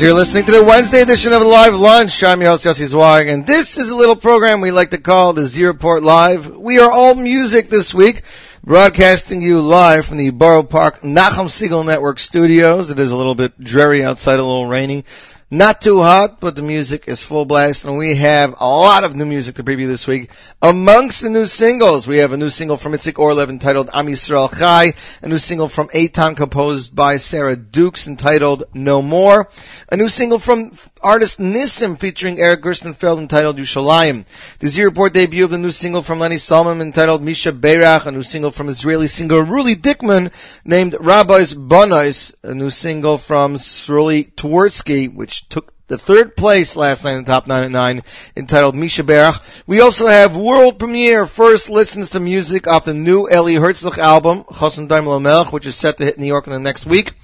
[0.00, 3.44] You're listening to the Wednesday edition of Live Lunch, I'm your host Yossi Zweig, and
[3.44, 6.48] this is a little program we like to call the Z Report Live.
[6.48, 8.22] We are all music this week,
[8.62, 12.92] broadcasting you live from the Borough Park Nachum Segal Network studios.
[12.92, 15.04] It is a little bit dreary outside, a little rainy.
[15.50, 19.16] Not too hot, but the music is full blast, and we have a lot of
[19.16, 20.30] new music to preview this week.
[20.60, 24.54] Amongst the new singles, we have a new single from Itzik Orlev entitled Am Yisrael
[24.54, 24.92] Chai,
[25.22, 29.48] a new single from Eytan composed by Sarah Dukes entitled No More,
[29.90, 30.72] a new single from
[31.02, 34.26] artist Nissim featuring Eric Gerstenfeld entitled Yerushalayim,
[34.58, 38.10] the Z Report debut of the new single from Lenny Solomon entitled Mi Sheberach, a
[38.10, 40.30] new single from Israeli singer Ruli Dikman
[40.66, 47.04] named Rabois Bonois, a new single from Sruli Twerski, which took the third place last
[47.04, 48.02] night in the top 9 at 9,
[48.36, 49.62] entitled Mi Sheberach.
[49.66, 54.44] We also have world premiere, first listens to music off the new Eli Hertzlich album,
[54.44, 57.14] Chosson Domeh LaMelech, which is set to hit New York in the next week,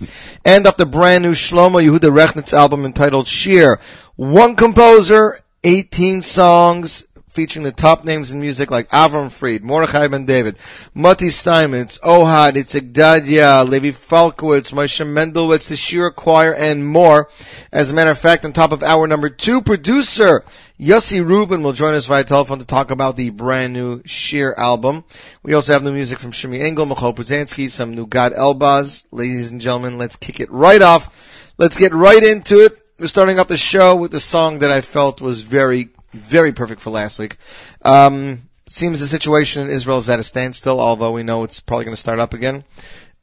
[0.45, 3.79] and off the brand new Shlomo Yehuda Rechnitz album entitled Shir.
[4.17, 10.25] One composer, 18 songs featuring the top names in music like Avram Fried, Mordechai Ben
[10.25, 10.57] David,
[10.95, 17.29] Motty Steinmetz, Ohad, Itzik Dadia, Levi Falkowitz, Moshe Mendelwitz, the Shira Choir, and more.
[17.73, 20.45] As a matter of fact, on top of hour number two, producer
[20.79, 25.05] Yossi Rubin will join us via telephone to talk about the brand new SHIR album.
[25.43, 29.05] We also have new music from Shimmy Engel, Michoel Pruzansky, some new Gad Elbaz.
[29.11, 31.53] Ladies and gentlemen, let's kick it right off.
[31.59, 32.84] Let's get right into it.
[32.97, 36.81] We're starting up the show with the song that I felt was very very perfect
[36.81, 37.37] for last week.
[37.83, 41.87] Um, seems the situation in Israel is at a standstill, although we know it's probably
[41.87, 42.63] going to start up again.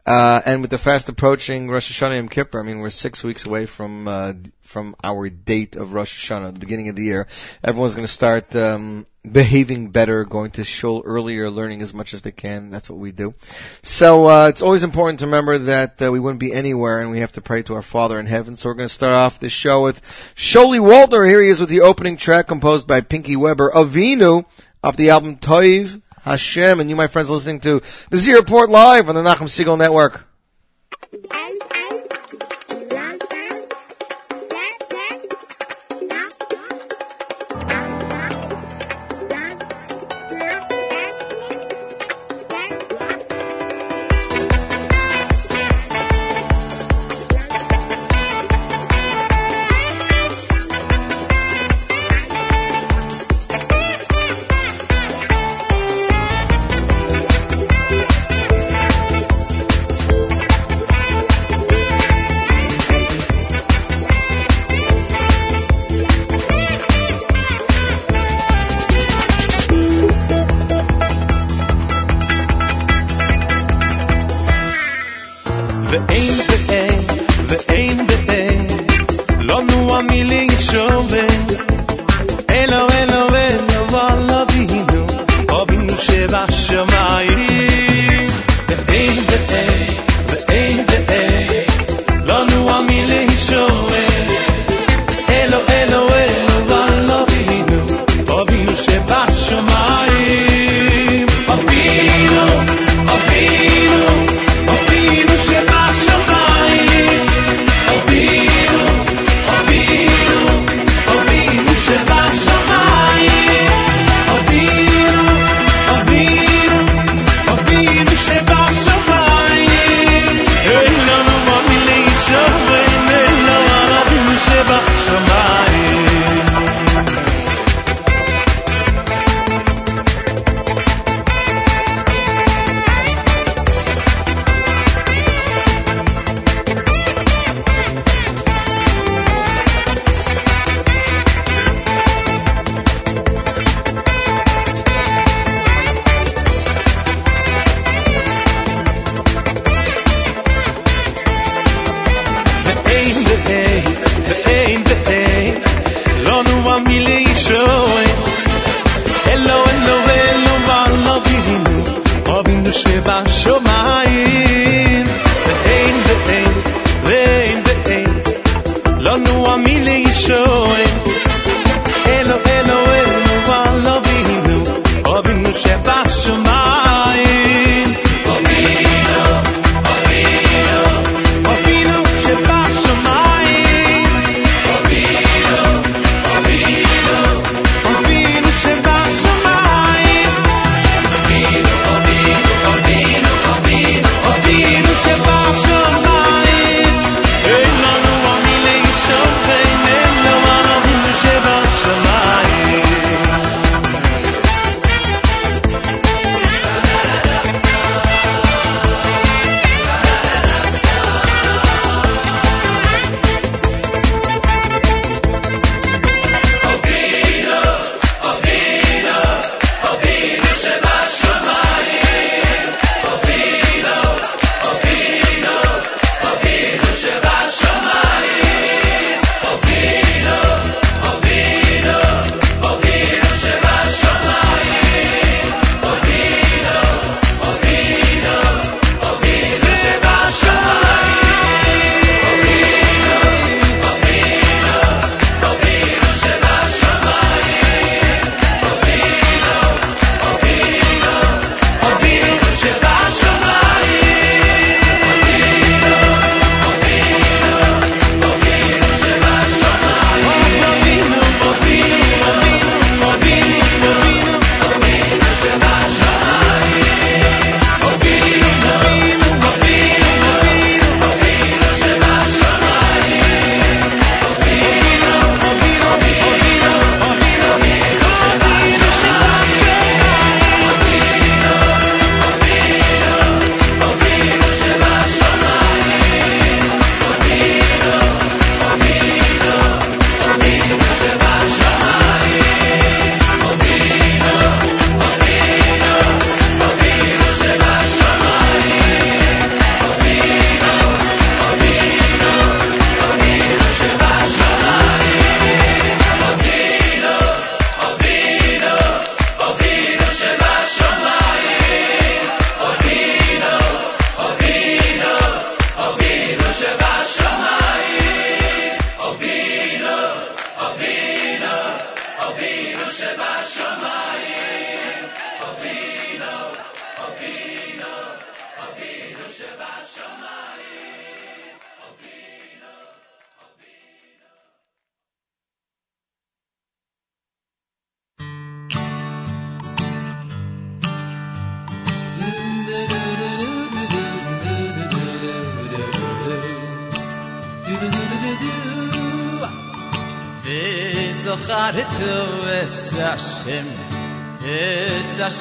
[0.05, 3.45] Uh, and with the fast approaching Rosh Hashanah Yom Kippur, I mean, we're six weeks
[3.45, 7.27] away from uh, from our date of Rosh Hashanah, the beginning of the year.
[7.63, 12.23] Everyone's going to start um, behaving better, going to shul earlier, learning as much as
[12.23, 12.71] they can.
[12.71, 13.35] That's what we do.
[13.83, 17.19] So uh, it's always important to remember that uh, we wouldn't be anywhere, and we
[17.19, 18.55] have to pray to our Father in heaven.
[18.55, 20.01] So we're going to start off this show with
[20.35, 21.27] Sholi Waldner.
[21.27, 24.45] Here he is with the opening track composed by Pinky Weber, Avinu,
[24.83, 29.09] off the album Toiv Hashem, and you, my friends, listening to the Z Report live
[29.09, 30.25] on the Nachum Segal Network.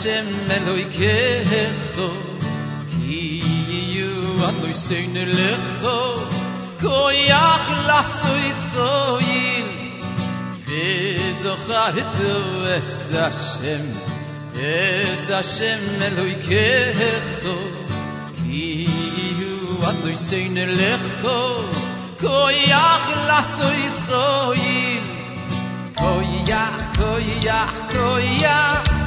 [0.01, 2.09] Hashem Eloikecho
[2.91, 3.25] ki
[3.95, 4.13] yu
[4.49, 5.99] anu seine lecho
[6.83, 9.69] koyach lasso Israel
[10.69, 12.37] וזוכרתו
[12.77, 13.85] es Hashem
[14.57, 17.59] es Hashem Eloikecho
[18.39, 18.69] ki
[19.41, 19.55] yu
[19.91, 21.41] anu seine lecho
[22.25, 25.05] koyach lasso Israel
[26.01, 29.00] koyach koyach koyach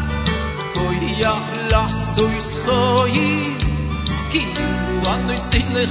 [0.88, 1.34] oy ya
[1.72, 3.18] las oy schoy
[4.32, 4.42] ki
[5.06, 5.86] wan oy sin le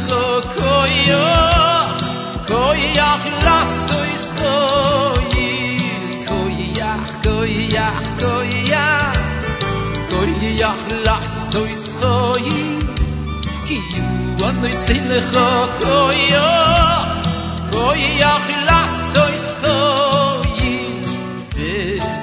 [0.57, 1.27] khoy yo
[2.51, 3.11] koy ya
[3.47, 5.45] las oy schoy
[6.31, 6.93] koy ya
[7.25, 7.89] koy ya
[8.23, 8.89] koy ya.
[10.11, 10.73] Koy ya
[11.07, 12.49] las oy schoy
[13.69, 13.79] ki
[14.41, 16.49] wan oy sin le khoy yo
[17.73, 18.62] koy ya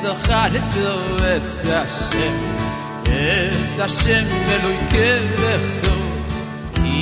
[0.02, 0.92] so hat du
[1.26, 1.48] es
[1.82, 2.36] ashem
[3.22, 5.96] es ashem velu kelecho
[6.92, 7.02] i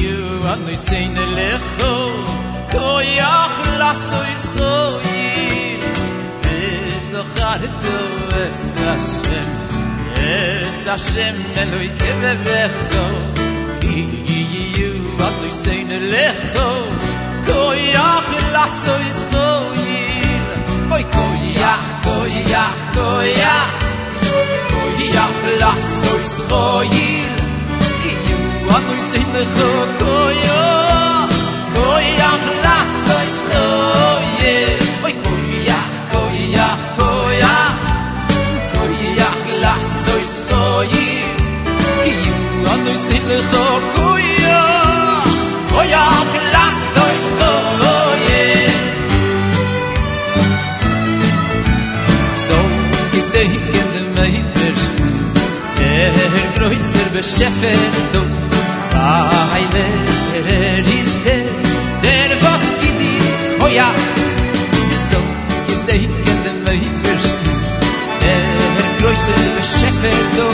[0.00, 1.92] yu u an de sein lecho
[2.72, 4.72] ko yach las so is ko
[5.12, 5.28] i
[6.56, 7.96] es so hat du
[8.42, 8.60] es
[8.96, 9.48] ashem
[10.34, 13.06] es ashem velu kelecho
[13.94, 14.06] i
[14.78, 16.70] yu u an de sein lecho
[17.48, 17.60] ko
[17.96, 19.50] yach las so is ko
[19.82, 19.85] i
[24.70, 26.92] koyach lasso Israel
[28.02, 28.38] ki yu
[28.76, 31.34] anu seine lecho koyach
[31.74, 37.76] koyach lasso Israel Oy koyach koyach koyach
[38.74, 40.90] koyach lasso Israel
[42.02, 42.34] ki yu
[42.72, 43.66] anu seine lecho
[45.72, 46.35] koyach
[58.12, 58.20] du
[59.52, 59.86] Heile
[60.48, 61.24] er ist
[62.02, 63.16] der was gidi
[63.74, 63.88] ja
[65.10, 65.20] so
[65.66, 67.54] gedenken de meistersten
[68.22, 70.48] der größer bescheffer du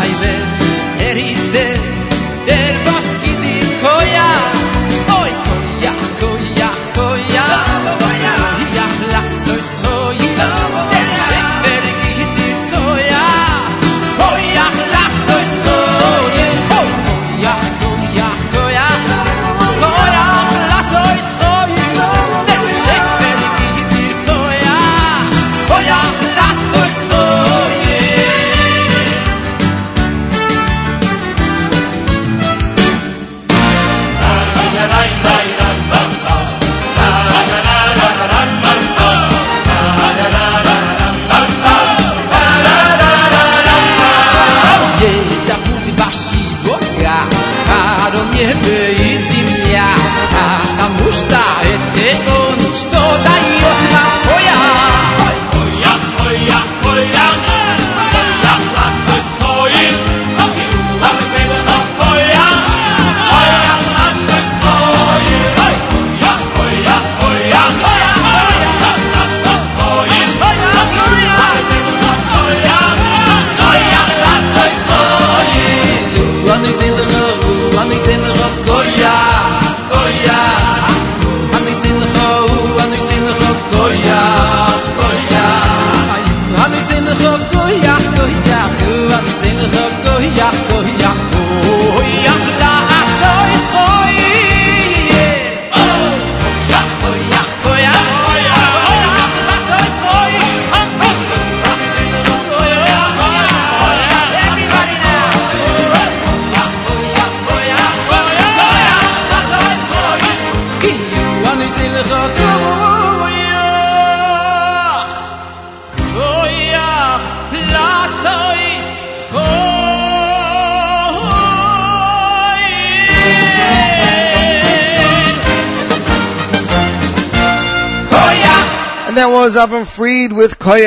[0.00, 0.34] Heile
[1.08, 1.78] er ist der
[2.46, 2.91] der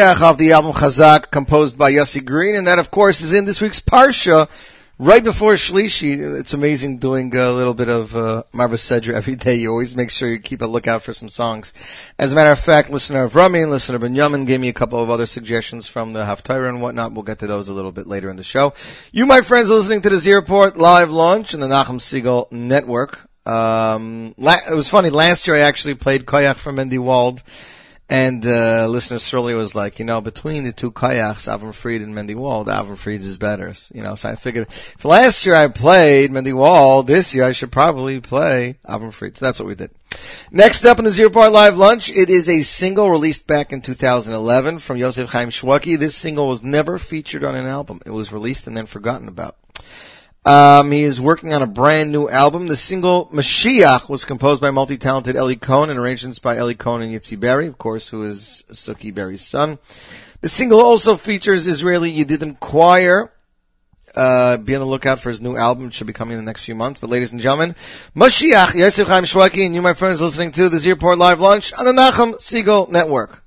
[0.06, 3.60] off the album Chazak, composed by Yossi Green, and that of course is in this
[3.60, 4.48] week's Parsha,
[5.00, 6.40] right before Shlishi.
[6.40, 9.56] It's amazing doing a little bit of uh, Marva Sedra every day.
[9.56, 11.74] You always make sure you keep a lookout for some songs.
[12.20, 15.02] As a matter of fact, listener of Rami and listener Benjamin gave me a couple
[15.02, 17.14] of other suggestions from the Haftarah and whatnot.
[17.14, 18.74] We'll get to those a little bit later in the show.
[19.12, 22.52] You, my friends, are listening to the Z Report live launch in the Nachum Segal
[22.52, 23.28] Network.
[23.48, 25.10] Um, la- it was funny.
[25.10, 27.42] Last year I actually played Koyach from Mendy Wald
[28.08, 32.14] And uh, listener Surly was like, you know, between the two kayaks, Avram Fried and
[32.14, 33.74] Mendy Wald, Avram Fried's is better.
[33.94, 37.52] You know, so I figured if last year I played Mendy Wald, this year I
[37.52, 39.38] should probably play Avram Fried.
[39.38, 39.90] So that's what we did.
[40.52, 43.82] Next up in the Z Report Live Lunch, it is a single released back in
[43.82, 45.98] 2011 from Yosef Chaim Shwaki.
[45.98, 48.02] This single was never featured on an album.
[48.06, 49.58] It was released and then forgotten about.
[50.46, 52.68] Um, he is working on a brand new album.
[52.68, 57.12] The single Mashiach was composed by multi-talented Eli Cohen and arrangements by Eli Cohen and
[57.12, 59.80] Yitzi Berry, of course, who is Suki Berry's son.
[60.42, 63.32] The single also features Israeli Yedidim Choir.
[64.16, 65.88] Uh, be on the lookout for his new album.
[65.88, 67.00] It should be coming in the next few months.
[67.00, 67.72] But ladies and gentlemen,
[68.16, 71.74] Mashiach, Yosef Chaim Shwaki, and you, my friends, listening to the Z Report Live Lunch
[71.74, 73.44] on the Nachum Segal Network.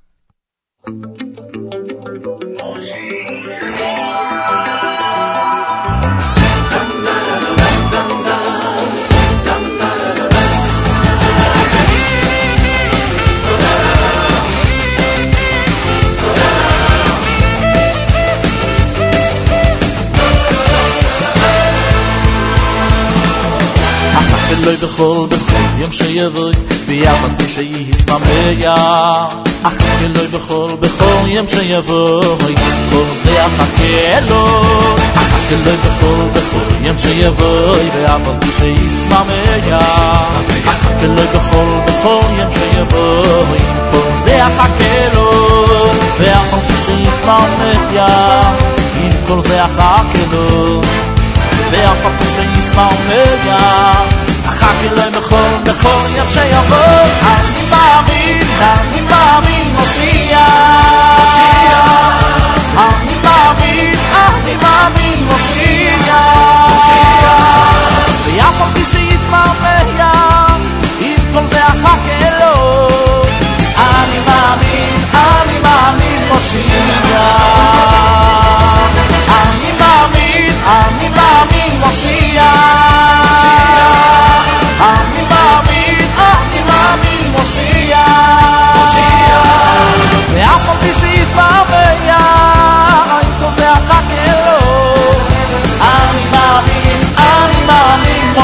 [24.69, 26.53] ולוי בכל בכל יום שיבוי
[26.87, 28.75] ויחד כשיסמא מיה
[29.63, 32.55] אך ולוי בכל בכל יום שיבוי
[32.91, 34.47] כל זה אחכה לו
[35.15, 39.79] אך ולוי בכל בכל יום שיבוי ויחד כשיסמא מיה
[40.67, 43.59] אך ולוי בכל בכל יום שיבוי
[43.91, 45.31] כל זה אחכה לו
[46.19, 48.41] ויחד כשיסמא מיה
[48.97, 50.81] אם כל זה אחכה לו
[51.71, 54.18] ואף על פי שיסמא מיה
[54.51, 56.77] אחר כלוי בכל, בכל יום שיבוא
[57.23, 60.39] אני מאמין, אני מאמין, מושיע.
[61.19, 61.79] מושיע.
[62.77, 66.15] אני מאמין, אני מאמין, מושיע.
[66.69, 67.35] מושיע.
[68.25, 70.13] ויף על פי שיסמרמיה
[71.01, 72.08] עם כל זה אחר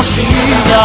[0.05, 0.85] מושיע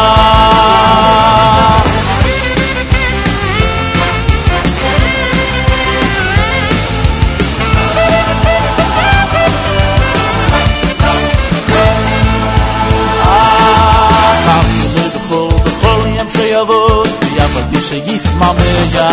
[16.30, 19.08] שיבוא ויף על פי שיסמא מיה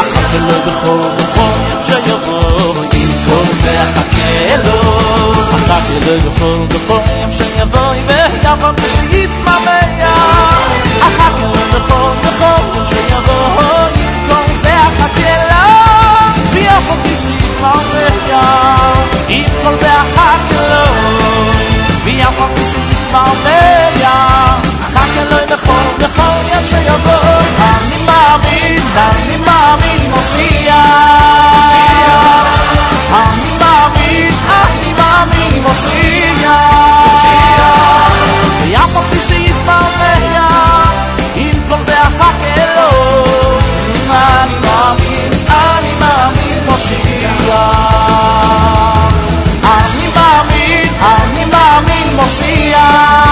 [0.00, 2.81] אחר ולא בכל בכל יום שיבוא
[5.96, 10.14] ידי גפור גפור ים שיבואי ויבוא ושיסממיה.
[11.00, 13.92] החקר גפור גפור ים שיבואי
[14.28, 15.66] כל זה החקלה
[16.52, 18.40] ויופו כשיסממיה
[19.28, 20.84] אם כל זה החקלה
[22.04, 24.14] ויופו כשיסממיה
[24.82, 30.74] החקלה גפור גפור ים שיבואי אני מאמין, אני מאמין מושיע.
[33.12, 33.61] אני
[35.30, 37.02] mi Moshiach.
[37.06, 37.82] Moshiach.
[38.72, 40.84] יפו כפי שהתמרמר,
[41.36, 43.58] אם כל זה הפך אלוהו.
[44.10, 47.72] אני מאמין, אני מאמין מושיע.
[49.64, 53.31] אני מאמין, אני מאמין מושיע.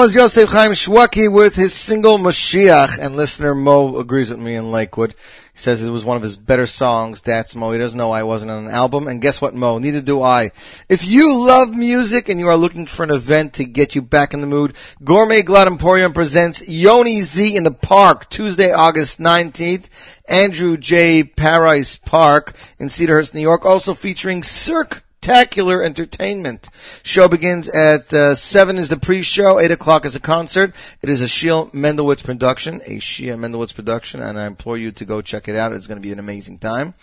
[0.00, 4.70] was Yosef Chaim Shwaki with his single Mashiach, and listener Mo agrees with me in
[4.70, 5.12] Lakewood.
[5.12, 7.22] He says it was one of his better songs.
[7.22, 7.72] That's Mo.
[7.72, 9.78] He doesn't know I wasn't on an album, and guess what, Mo?
[9.78, 10.50] Neither do I.
[10.90, 14.34] If you love music and you are looking for an event to get you back
[14.34, 19.88] in the mood, Gourmet Glatt Emporium presents Yoni Z in the Park, Tuesday, August 19th,
[20.28, 21.24] Andrew J.
[21.24, 26.68] Parise Park in Cedarhurst, New York, also featuring Cirque spectacular entertainment.
[27.02, 30.72] Show begins at uh, seven is the pre-show, eight o'clock is the concert.
[31.02, 35.04] It is a Shia Mendelowitz production, a Shia Mendelowitz production, and I implore you to
[35.04, 35.72] go check it out.
[35.72, 36.94] It's going to be an amazing time.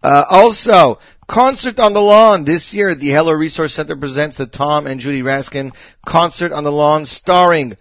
[0.00, 2.94] Uh, also, concert on the lawn this year.
[2.94, 5.74] The Heller Resource Center presents the Tom and Judy Raskin
[6.06, 7.76] concert on the lawn, starring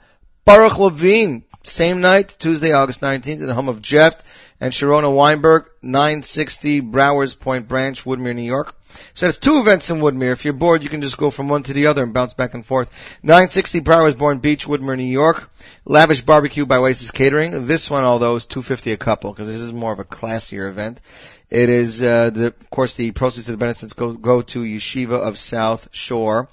[0.45, 1.43] Baruch Levine.
[1.61, 7.33] Same night, Tuesday, August 19th, in the home of Jeff and Sharona Weinberg, 960 Browers
[7.37, 8.75] Point Branch, Woodmere, New York.
[9.15, 10.33] So there's two events in Woodmere.
[10.33, 12.53] If you're bored, you can just go from one to the other and bounce back
[12.53, 13.19] and forth.
[13.23, 15.49] 960 Browers Point Branch, Woodmere, New York.
[15.83, 17.65] Lavish Barbecue by Oasis Catering.
[17.65, 21.01] This one, although, is 250 a couple because this is more of a classier event.
[21.49, 25.19] It is, uh, the, of course, the proceeds of the benefits go, go to Yeshiva
[25.27, 26.49] of South Shore.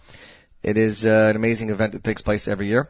[0.63, 2.89] It is uh, an amazing event that takes place every year.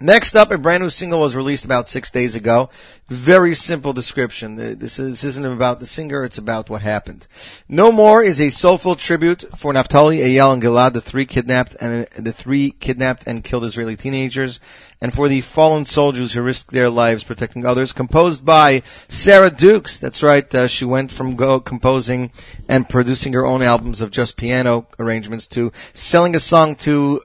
[0.00, 2.68] Next up, a brand new single was released about six days ago.
[3.08, 4.56] Very simple description.
[4.56, 7.26] This, is, this isn't about the singer, it's about what happened.
[7.68, 12.06] No More is a soulful tribute for Naftali, Eyal, and Gilad, the three kidnapped and
[12.16, 14.60] the three kidnapped and killed Israeli teenagers,
[15.00, 17.92] and for the fallen soldiers who risked their lives protecting others.
[17.94, 19.98] Composed by Sarah Dukes.
[19.98, 20.54] That's right.
[20.54, 22.32] Uh, she went from composing
[22.68, 27.22] and producing her own albums of just piano arrangements to selling a song to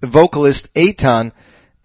[0.00, 1.32] vocalist Eytan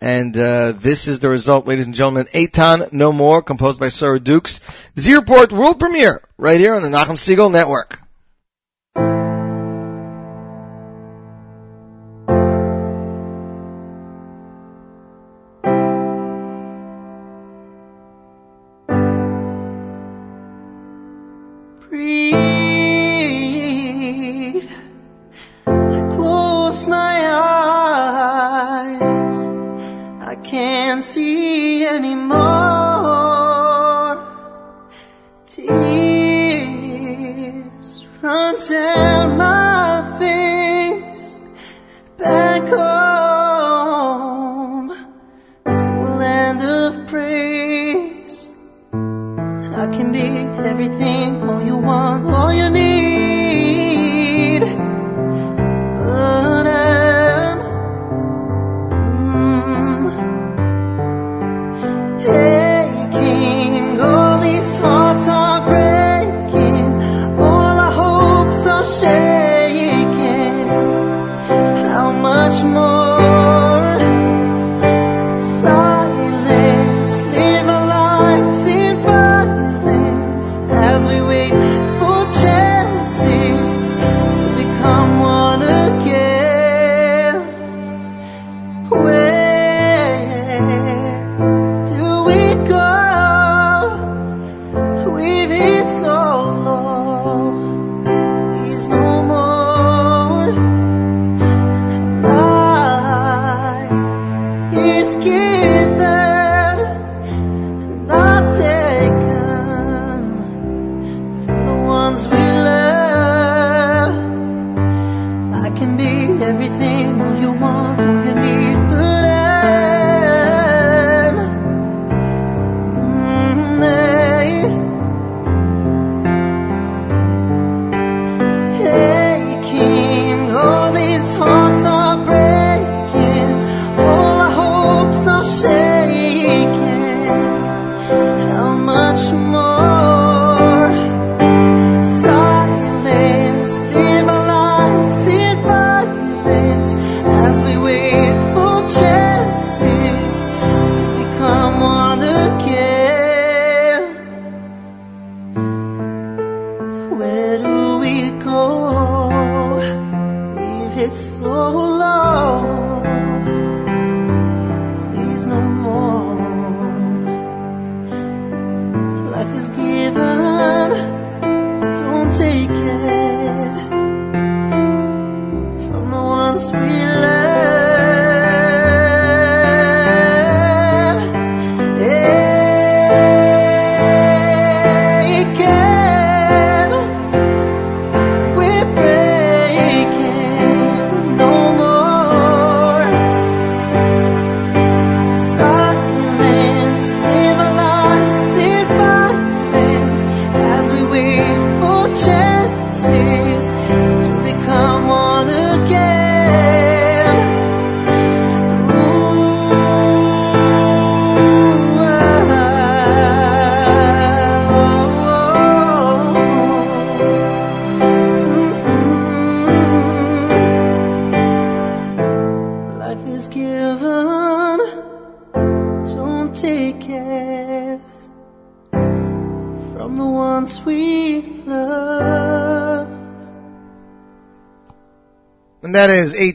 [0.01, 2.25] and uh, this is the result, ladies and gentlemen.
[2.33, 4.61] Eytan No More, composed by Sarah Dukes.
[4.97, 7.99] Z Report world premiere, right here on the Nachum Segal Network.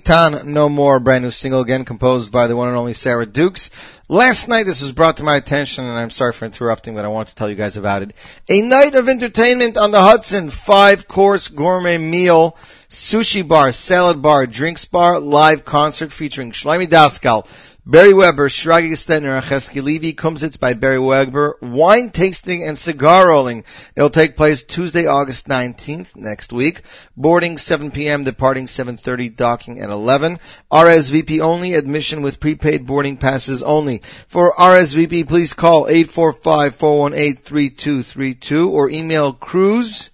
[0.09, 3.71] Is No More, brand new single again, composed by the one and only Sarah Dukes.
[4.09, 7.09] Last night, this was brought to my attention, and I'm sorry for interrupting, but I
[7.09, 8.15] want to tell you guys about it.
[8.49, 12.53] A night of entertainment on the Hudson, five course gourmet meal,
[12.91, 17.47] sushi bar, salad bar, drinks bar, live concert featuring Shlomi Daskal,
[17.87, 23.29] Barry Weber, Shragi Stetner, and Chesky Levy, Kumsitz by Barry Weber, wine tasting and cigar
[23.29, 23.63] rolling.
[23.95, 26.81] It'll take place Tuesday, August 19th, next week.
[27.15, 30.39] Boarding 7 p.m., departing 7.30, docking at 11.
[30.73, 33.99] RSVP only, admission with prepaid boarding passes only.
[33.99, 40.09] For RSVP, please call 845-418-3232 or email cruise,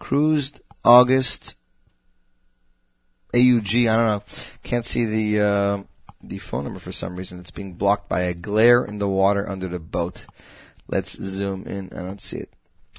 [0.00, 1.54] cruised August,
[3.32, 4.24] AUG, I don't know,
[4.64, 5.84] can't see the, uh,
[6.22, 7.40] the phone number for some reason.
[7.40, 10.26] It's being blocked by a glare in the water under the boat.
[10.88, 11.90] Let's zoom in.
[11.96, 12.50] I don't see it.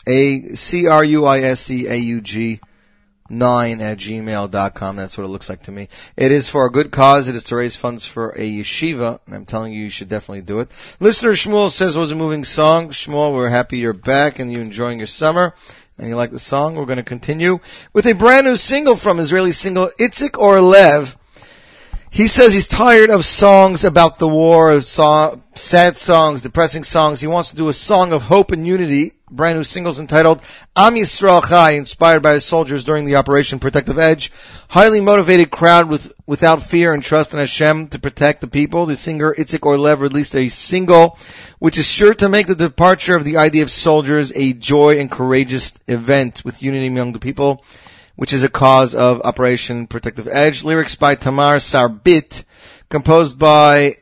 [0.07, 2.59] A C R U I S E A U G
[3.31, 4.95] nine at gmail.com.
[4.95, 5.87] That's what it looks like to me.
[6.17, 7.27] It is for a good cause.
[7.27, 10.41] It is to raise funds for a yeshiva, and I'm telling you, you should definitely
[10.41, 10.69] do it.
[10.99, 12.89] Listener Shmuel says it was a moving song.
[12.89, 15.53] Shmuel, we're happy you're back and you're enjoying your summer.
[15.97, 16.75] And you like the song?
[16.75, 17.59] We're going to continue
[17.93, 21.15] with a brand new single from Israeli single Itzik Orlev.
[22.13, 27.21] He says he's tired of songs about the war, song, sad songs, depressing songs.
[27.21, 29.13] He wants to do a song of hope and unity.
[29.29, 30.41] Brand new singles entitled
[30.75, 34.29] Am Yisrael Chai, inspired by his soldiers during the Operation Protective Edge.
[34.67, 38.87] Highly motivated crowd with without fear and trust in Hashem to protect the people.
[38.87, 41.17] The singer Itzik Orlev released a single
[41.59, 45.09] which is sure to make the departure of the idea of soldiers a joy and
[45.09, 47.63] courageous event with unity among the people
[48.21, 50.63] which is a cause of Operation Protective Edge.
[50.63, 52.43] Lyrics by Tamar Sarbit,
[52.87, 53.95] composed by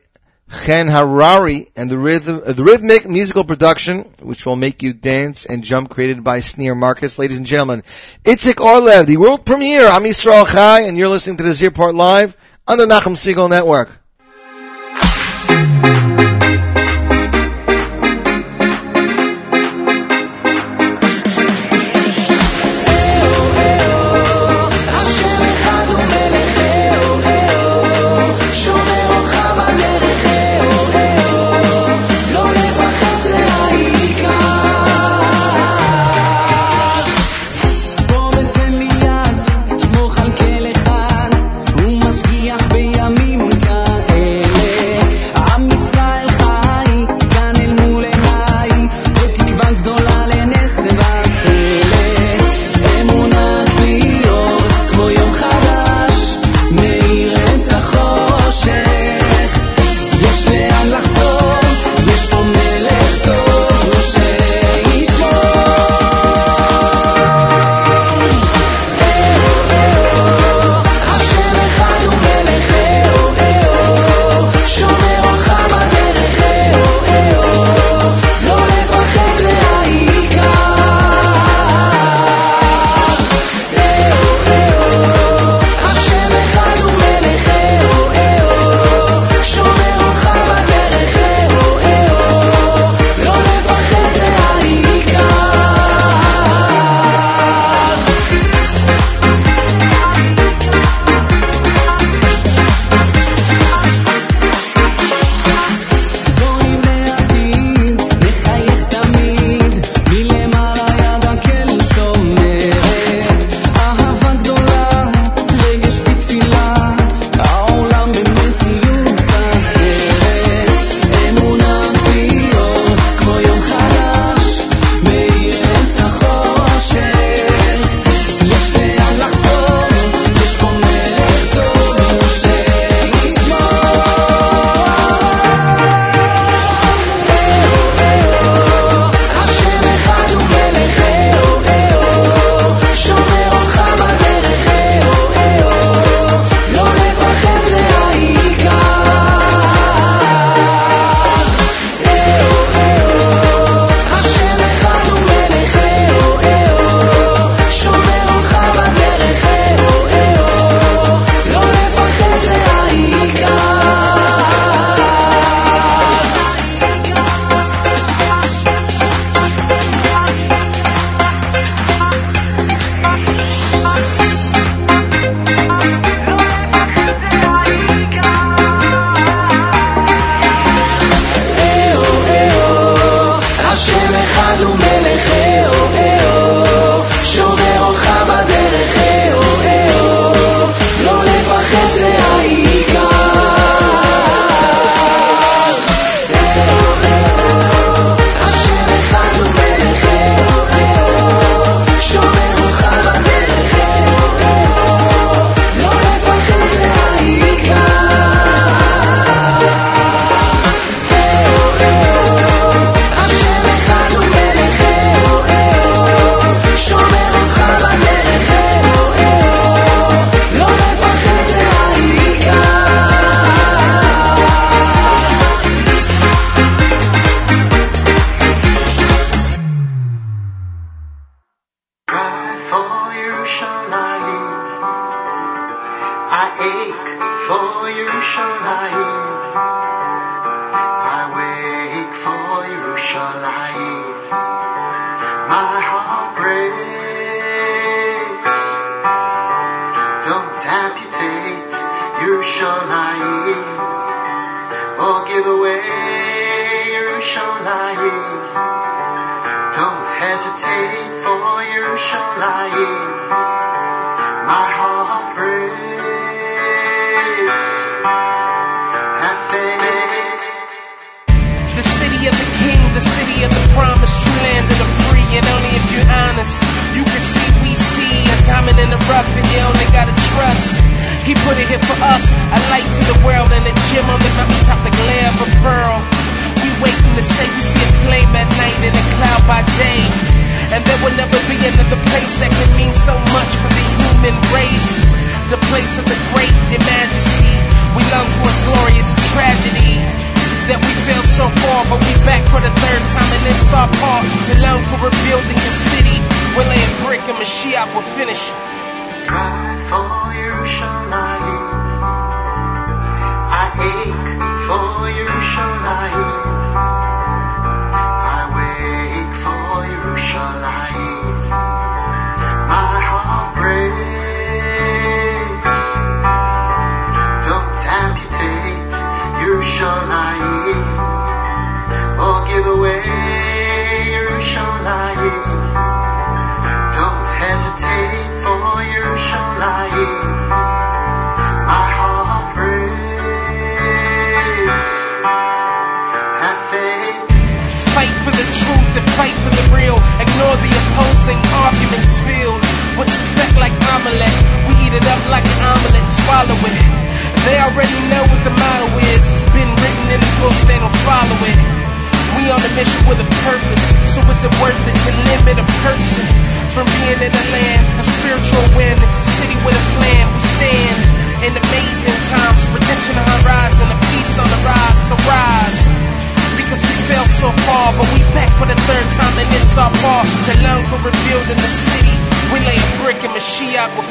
[0.66, 5.46] Chen Harari, and the, rhythm, uh, the rhythmic musical production, which will make you dance
[5.46, 7.18] and jump, created by Sneer Marcus.
[7.18, 7.80] Ladies and gentlemen,
[8.22, 11.94] Itzik Orlev, the world premiere, Am Yisrael Chai, and you're listening to the Z Report
[11.94, 12.36] Live
[12.68, 13.99] on the Nachum Segal Network.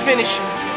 [0.10, 0.69] Finish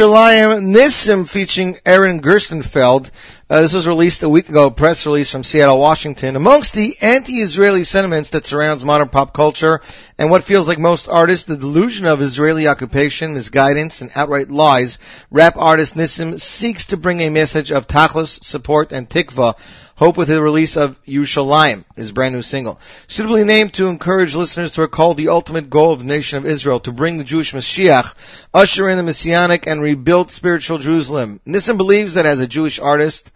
[0.00, 3.10] Is Nissim featuring Aaron Gerstenfeld.
[3.50, 6.36] Uh, this was released a week ago, press release from Seattle, Washington.
[6.36, 9.82] Amongst the anti-Israeli sentiments that surrounds modern pop culture
[10.18, 14.96] and what feels like most artists, the delusion of Israeli occupation, misguidance, and outright lies,
[15.30, 19.54] rap artist Nissim seeks to bring a message of tachlis, support, and tikva,
[20.00, 22.80] hope with the release of Yerushalayim, his brand new single.
[23.06, 26.80] Suitably named to encourage listeners to recall the ultimate goal of the nation of Israel,
[26.80, 28.14] to bring the Jewish Mashiach,
[28.54, 31.38] usher in the Messianic and rebuild spiritual Jerusalem.
[31.46, 33.30] Nissim believes that as a Jewish artist,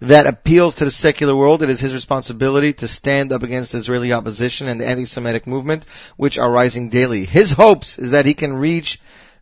[0.00, 4.12] that appeals to the secular world, it is his responsibility to stand up against Israeli
[4.12, 5.84] opposition and the anti-Semitic movement,
[6.16, 7.26] which are rising daily.
[7.26, 9.00] His hopes is that he can reach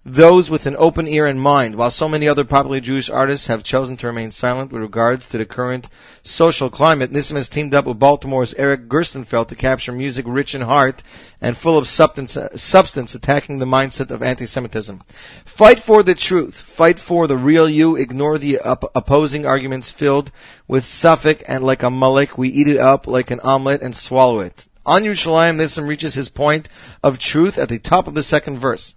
[0.09, 3.65] those with an open ear and mind, while so many other popular Jewish artists have
[3.65, 5.89] chosen to remain silent with regards to the current
[6.23, 7.11] social climate.
[7.11, 11.03] Nissim has teamed up with Baltimore's Eric Gerstenfeld to capture music rich in heart
[11.41, 15.03] and full of substance, uh, substance attacking the mindset of anti-Semitism.
[15.45, 16.55] Fight for the truth.
[16.55, 17.97] Fight for the real you.
[17.97, 20.31] Ignore the op- opposing arguments filled
[20.69, 24.39] with suffix and like a mullik, we eat it up like an omelet and swallow
[24.39, 24.69] it.
[24.87, 26.69] On Yerushalayim, Nissim reaches his point
[27.03, 28.95] of truth at the top of the second verse.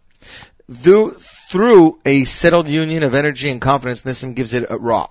[0.71, 5.07] Through, a settled union of energy and confidence, Nissim gives it a raw.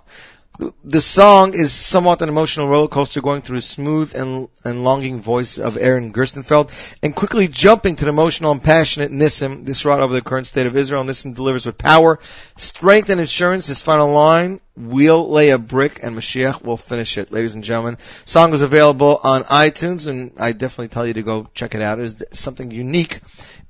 [0.83, 5.21] The song is somewhat an emotional roller coaster going through the smooth and, and longing
[5.21, 10.13] voice of Aaron Gerstenfeld and quickly jumping to the emotional and passionate Nissim, this over
[10.13, 11.05] the current state of Israel.
[11.05, 12.19] Nissim delivers with power,
[12.57, 13.69] strength, and assurance.
[13.69, 17.31] His final line, we'll lay a brick and Mashiach will finish it.
[17.31, 21.47] Ladies and gentlemen, song is available on iTunes and I definitely tell you to go
[21.55, 22.01] check it out.
[22.01, 23.21] It's something unique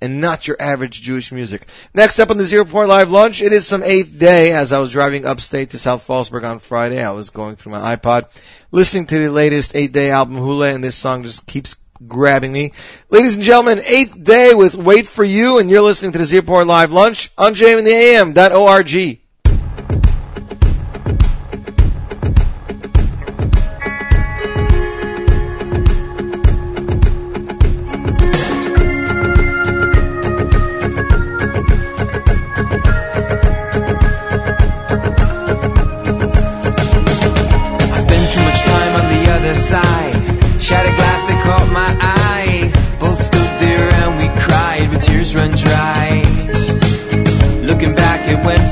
[0.00, 1.66] and not your average Jewish music.
[1.94, 4.52] Next up on the Z Report Live Lunch, it is some eighth day.
[4.52, 7.96] As I was driving upstate to South Fallsburg on Friday, I was going through my
[7.96, 8.26] iPod,
[8.70, 11.76] listening to the latest eight day album Hula, and this song just keeps
[12.06, 12.72] grabbing me.
[13.10, 16.36] Ladies and gentlemen, eighth day with Wait For You, and you're listening to the Z
[16.36, 19.27] Report Live Lunch on JMintheAM.org.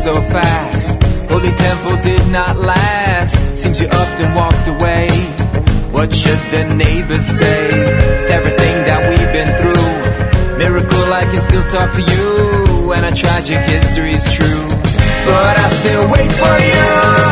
[0.06, 1.02] so fast.
[1.28, 3.56] Holy temple did not last.
[3.56, 5.08] Seems you upped and walked away.
[5.90, 7.70] What should the neighbors say?
[8.20, 10.58] It's everything that we've been through.
[10.58, 14.68] Miracle, I can still talk to you, and our tragic history is true.
[15.26, 17.26] But I still wait for you.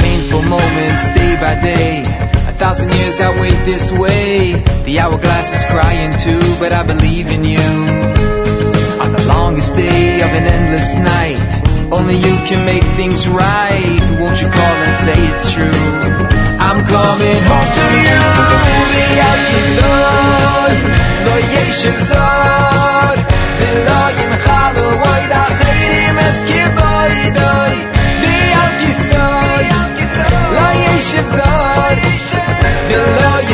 [0.00, 2.02] Painful moments day by day.
[2.48, 4.52] A thousand years I wait this way.
[4.84, 7.68] The hourglass is crying too, but I believe in you.
[9.04, 14.00] On the longest day of an endless night, only you can make things right.
[14.20, 16.43] Won't you call and say it's true?
[16.66, 18.20] I'm coming home to you.
[18.92, 19.40] V'yal
[21.26, 23.18] lo yeshiv zod,
[23.60, 27.76] v'lo yinchal uvoid acherim es kiboidoi.
[28.22, 29.66] V'yal kisoy,
[30.56, 31.98] lo yeshiv zod,
[32.88, 33.53] v'lo yinchal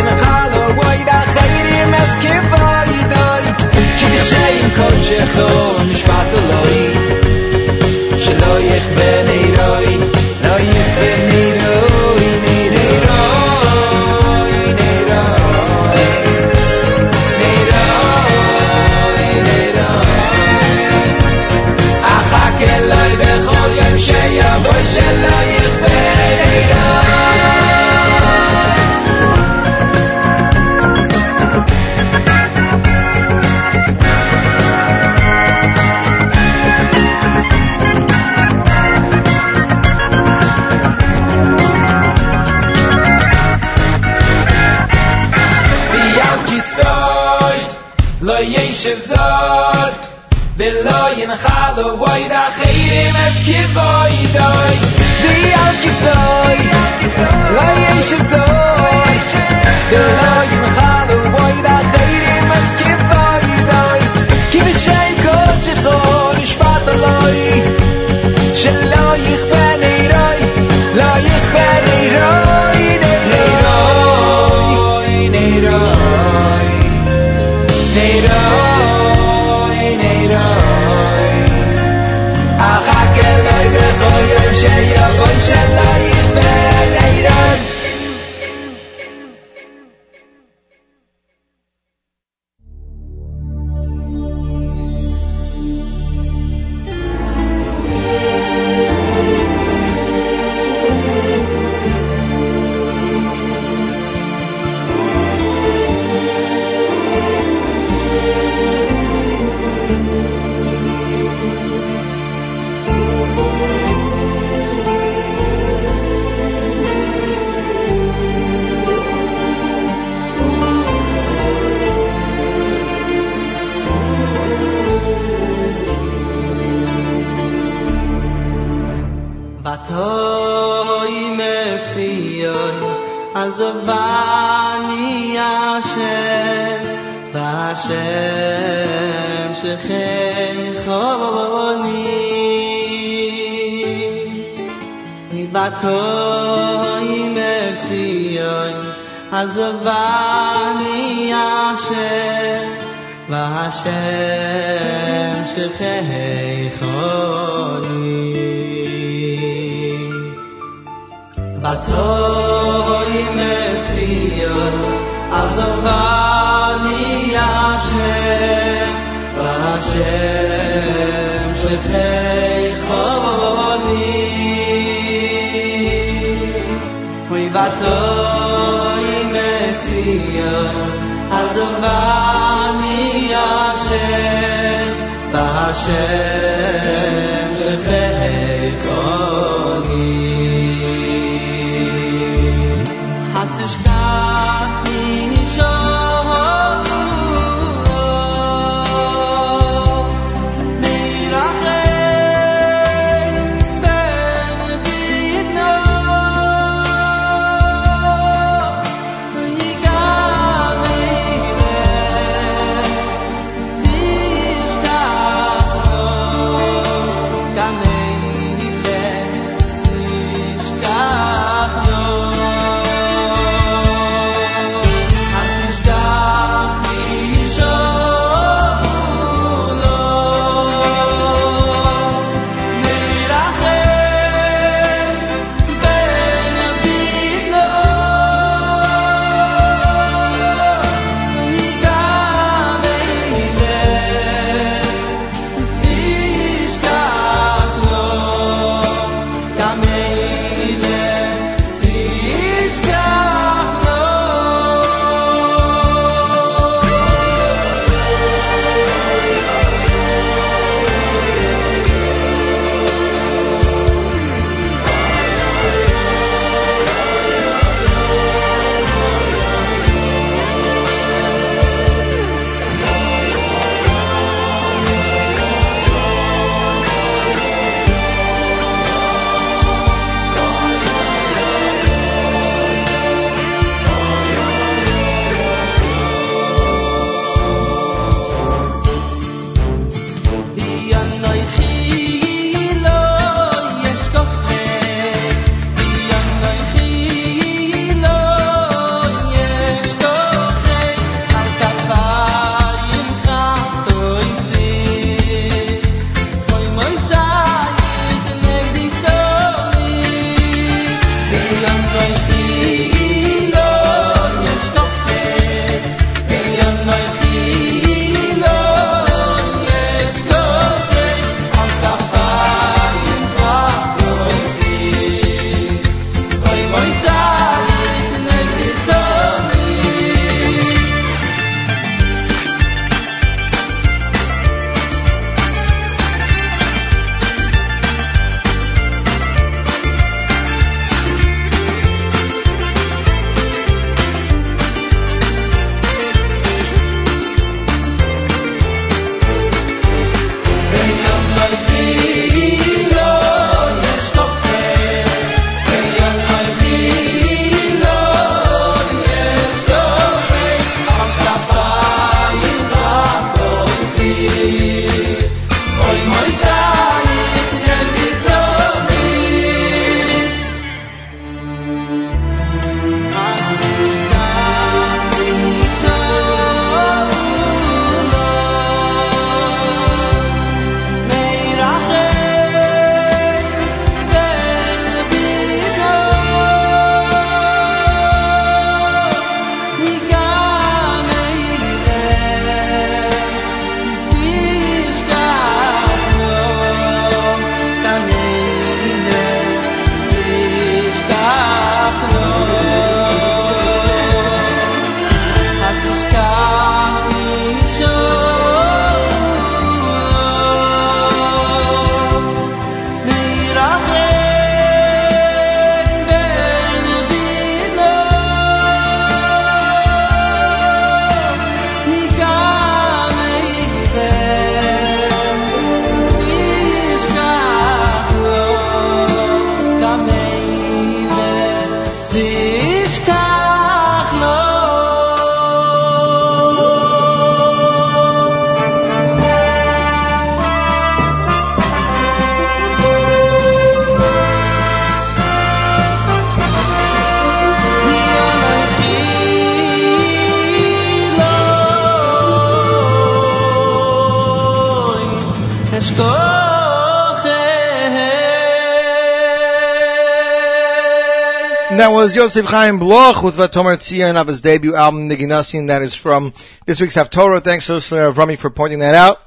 [461.70, 465.68] And that was Yosef Chaim Bloch with Vatomer Tzion of his debut album, Niginasian.
[465.68, 466.32] That is from
[466.66, 467.44] this week's Haftorah.
[467.44, 469.20] Thanks listener Rami for pointing that out.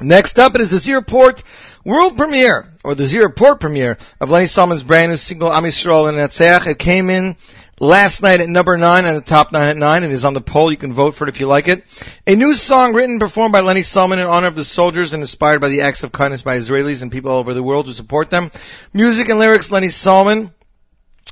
[0.00, 1.42] Next up, it is the Z Report
[1.84, 6.04] world premiere, or the Z Report premiere of Lenny Solomon's brand new single, Am Yisrael
[6.04, 6.68] Lanetzach.
[6.68, 7.34] It came in
[7.80, 10.04] last night at number nine and the top nine at nine.
[10.04, 10.70] and It is on the poll.
[10.70, 11.82] You can vote for it if you like it.
[12.28, 15.20] A new song written and performed by Lenny Solomon in honor of the soldiers and
[15.20, 17.92] inspired by the acts of kindness by Israelis and people all over the world who
[17.92, 18.52] support them.
[18.92, 20.52] Music and lyrics, Lenny Solomon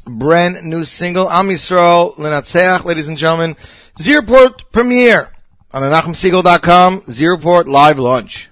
[0.04, 3.56] brand new single, Am Yisrael Lanetzach, ladies and gentlemen.
[3.98, 5.28] Z Report premiere
[5.72, 8.50] on AnachemSiegel.com, Z Report live launch.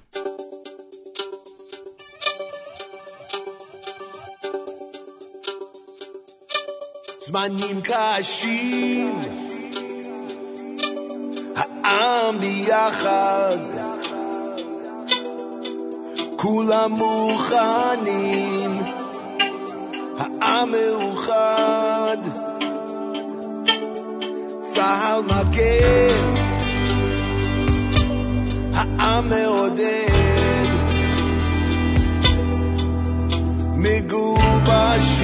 [7.29, 9.21] זמנים קשים,
[11.57, 13.59] העם ביחד,
[16.37, 18.98] כולם מוכנים.
[20.41, 22.17] העם מאוחד,
[24.61, 26.35] צה"ל מגן,
[28.75, 30.69] העם מעודד,
[33.77, 35.19] מגובשים.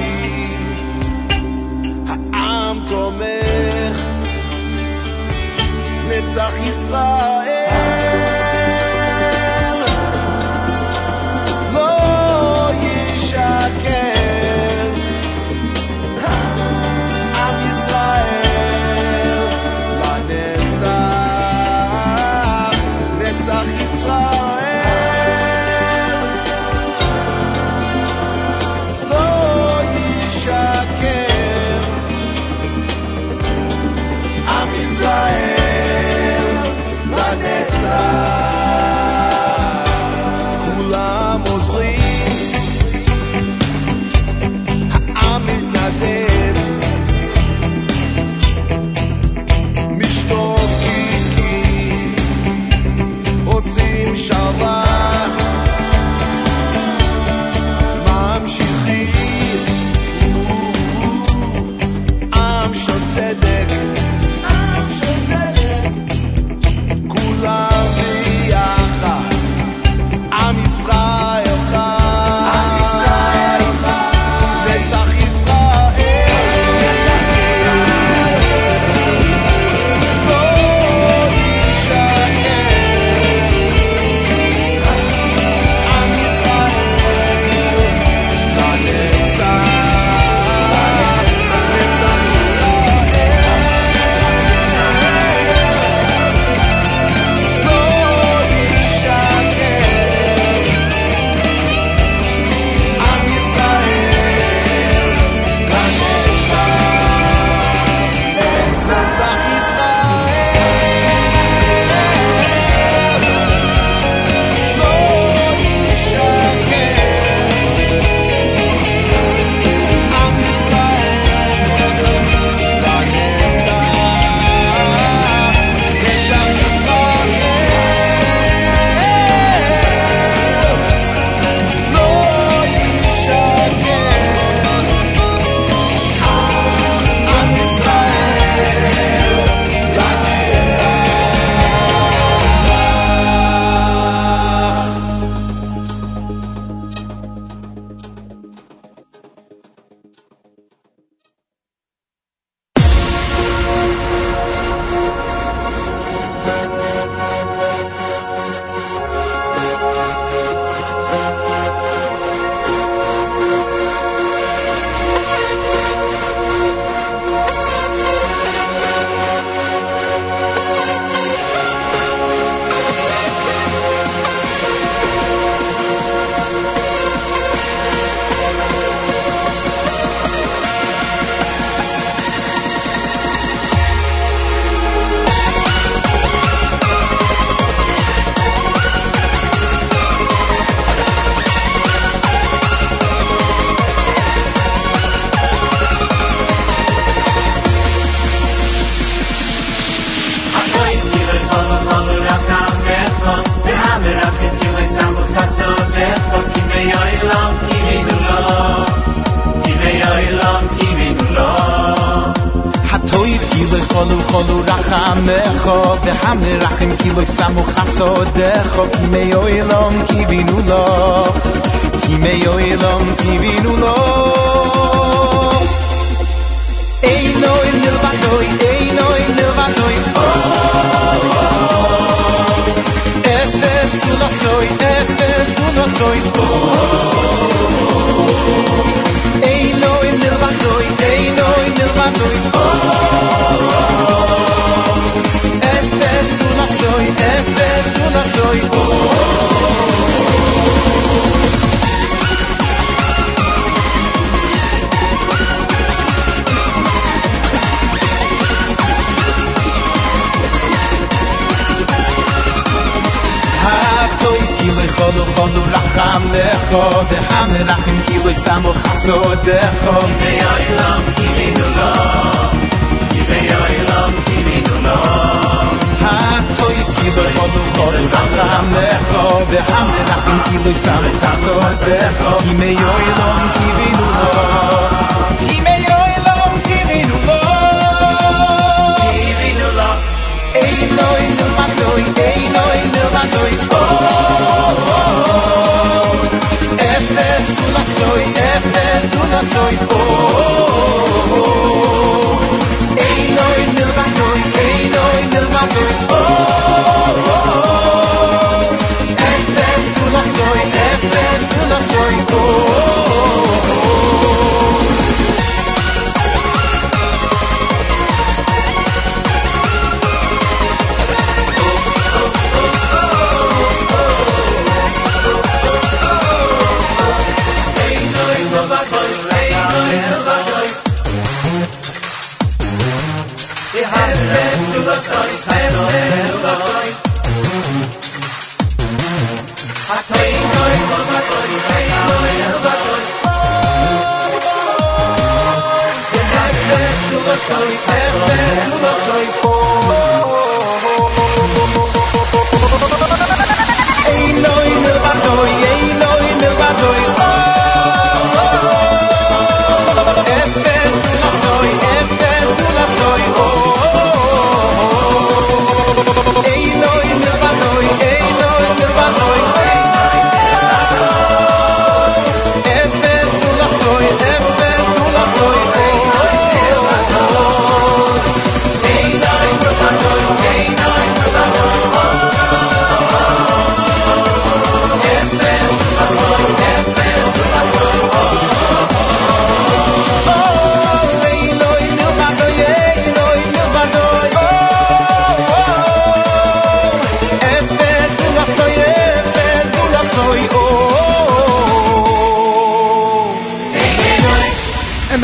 [2.33, 4.01] העם תומך,
[6.07, 7.64] נצח ישראל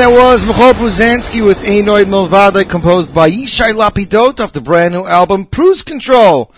[0.01, 5.05] that was Michoel Pruzansky with Ainoid Milvada, composed by Yishai Lapidot off the brand new
[5.05, 6.51] album Cruise Control.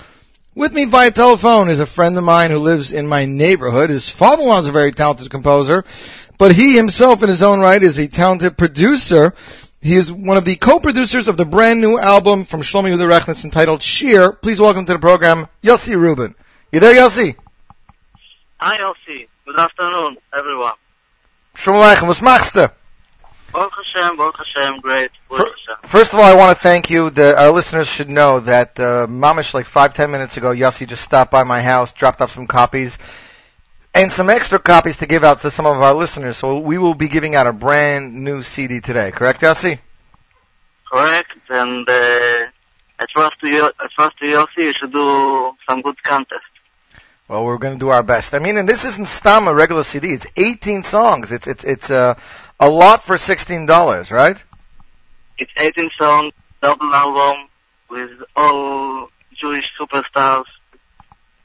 [0.56, 3.89] With me via telephone is a friend of mine who lives in my neighborhood.
[3.89, 5.84] His father-in-law is a very talented composer,
[6.38, 9.34] but he himself in his own right is a talented producer.
[9.82, 13.44] He is one of the co-producers of the brand new album from Shlomo Yehuda Rechnitz
[13.44, 14.32] entitled SHIR.
[14.41, 16.34] Please welcome to the program, Yossi Rubin.
[16.72, 17.36] You there, Yossi?
[18.62, 19.28] Hi, Elsie.
[19.44, 20.76] Good afternoon, everyone.
[21.56, 22.08] Shalom Aleichem.
[22.08, 22.72] Was machst?
[23.54, 25.12] Baruch Hashem, Baruch Hashem, great.
[25.30, 25.88] Baruch Hashem.
[25.88, 27.12] First of all, I want to thank you.
[27.12, 31.04] The, our listeners should know that uh, mamish like five ten minutes ago, Yossi just
[31.04, 32.97] stopped by my house, dropped off some copies,
[33.93, 36.36] and some extra copies to give out to some of our listeners.
[36.38, 39.12] So we will be giving out a brand new CD today.
[39.12, 39.78] Correct, Yossi?
[40.91, 42.47] Correct, and uh,
[42.99, 43.72] I trust you.
[43.80, 44.64] I trust you, Yossi.
[44.64, 46.41] You should do some good contest.
[47.28, 48.34] Well, we're going to do our best.
[48.34, 50.12] I mean, and this isn't stam a regular CD.
[50.12, 51.32] It's 18 songs.
[51.32, 52.16] It's it's it's uh,
[52.60, 54.38] a lot for sixteen dollars, right?
[55.38, 57.49] It's 18 songs, double album
[57.89, 60.45] with all Jewish superstars.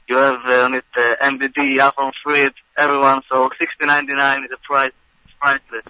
[0.07, 3.21] You have uh, on it uh, MBD, Avram Fried, everyone.
[3.29, 4.91] So 60.99 is a price.
[5.39, 5.85] Priceless.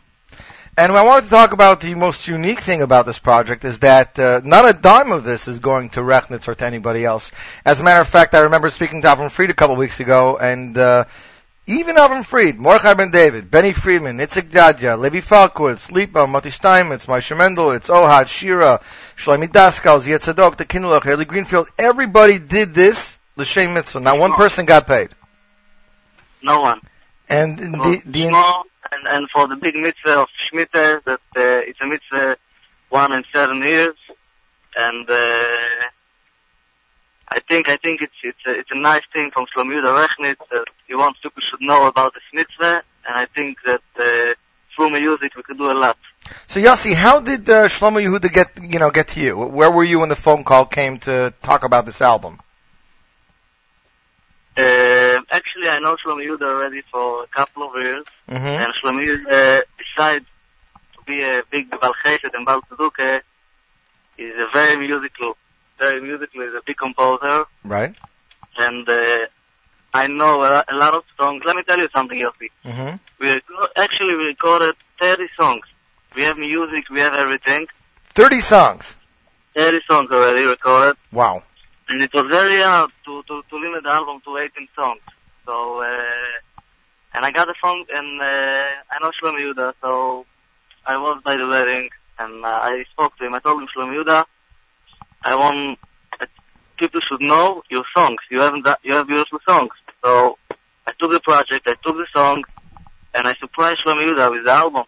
[0.77, 4.17] And I wanted to talk about the most unique thing about this project is that
[4.17, 7.31] uh, not a dime of this is going to Rechnitz or to anybody else.
[7.65, 9.99] As a matter of fact, I remember speaking to Avram Fried a couple of weeks
[9.99, 11.05] ago, and uh,
[11.69, 17.05] even Avram Fried, Mordechai Ben David, Benny Friedman, Itzik Dadya, Levi Falkowitz, Lipa, Motty Steinmetz,
[17.05, 18.81] Moshe Mendel, it's Ohad, Shira,
[19.15, 23.99] Shlomi Daskal, Tzadok, the Kinulach, Haley Greenfield, everybody did this, L'Shem Mitzvah.
[23.99, 25.09] Not one person got paid.
[26.41, 26.81] No one.
[27.29, 31.79] And the, the, Small, and, and for the big mitzvah of Shemitah, that uh, it's
[31.81, 32.37] a mitzvah
[32.89, 33.95] one in seven years,
[34.75, 35.13] and uh,
[37.27, 40.65] I think I think it's it's a, it's a nice thing from Shlomo Yehuda Rechnitz
[40.89, 44.33] he wants people should know about the mitzvah, and I think that uh,
[44.75, 45.97] through music we could do a lot.
[46.47, 49.37] So Yossi, how did uh, Shlomo Yehuda get you know get to you?
[49.37, 52.39] Where were you when the phone call came to talk about this album?
[54.57, 58.45] Uh, actually, I know Shlomo Yehuda already for a couple of years, Mm-hmm.
[58.61, 60.25] and Shlomo Yehuda, uh, besides
[60.95, 63.21] to be a big Chesed and Bal Tzedukah,
[64.17, 65.37] is a very musical,
[65.77, 67.93] very musical, is a big composer, Right.
[68.57, 69.25] and uh,
[69.93, 71.43] I know a, lot of songs.
[71.45, 72.49] Let me tell you something, Yossi.
[72.65, 72.97] Mm-hmm.
[73.19, 73.41] We
[73.75, 75.65] actually we recorded 30 songs.
[76.15, 77.67] We have music, we have everything.
[78.13, 78.97] Thirty songs.
[79.55, 81.43] 30 songs already recorded, Wow.
[81.89, 85.01] and it was very hard to, to, to limit the album to 18 songs.
[85.45, 85.87] So, uh,
[87.13, 90.25] and I got the phone, and uh, I know Shlomo Yehuda, so
[90.85, 93.33] I was by the wedding, and uh, I spoke to him.
[93.33, 94.25] I told him, Shlomo Yehuda,
[95.23, 95.79] I want
[96.79, 98.17] people should know your songs.
[98.31, 99.71] You haven't, got- you have beautiful songs.
[100.03, 100.37] So
[100.87, 102.43] I took the project, I took the song,
[103.13, 104.85] and I surprised Shlomo Yehuda with the album.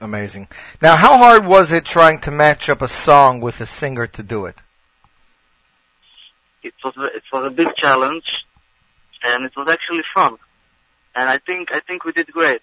[0.00, 0.48] Amazing.
[0.80, 4.22] Now, how hard was it trying to match up a song with a singer to
[4.22, 4.56] do it?
[6.62, 8.44] it was a, it was a big challenge,
[9.22, 10.36] and it was actually fun.
[11.14, 12.62] And I think I think we did great.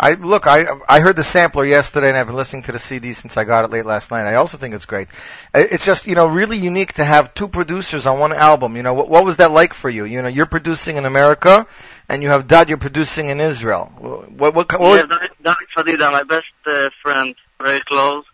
[0.00, 3.12] I look, I I heard the sampler yesterday, and I've been listening to the CD
[3.12, 4.26] since I got it late last night.
[4.26, 5.08] I also think it's great.
[5.54, 8.74] It's just you know really unique to have two producers on one album.
[8.76, 10.04] You know what what was that like for you?
[10.04, 11.66] You know you're producing in America,
[12.08, 13.92] and you have Dad you're producing in Israel.
[13.98, 18.24] What what, what was yeah, David Fadida, my best uh, friend, very close,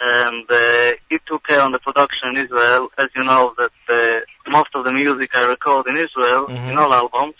[0.00, 2.88] and uh, he took care on the production in Israel.
[2.96, 6.70] As you know, that uh, most of the music I record in Israel Mhm.
[6.70, 7.34] in all albums.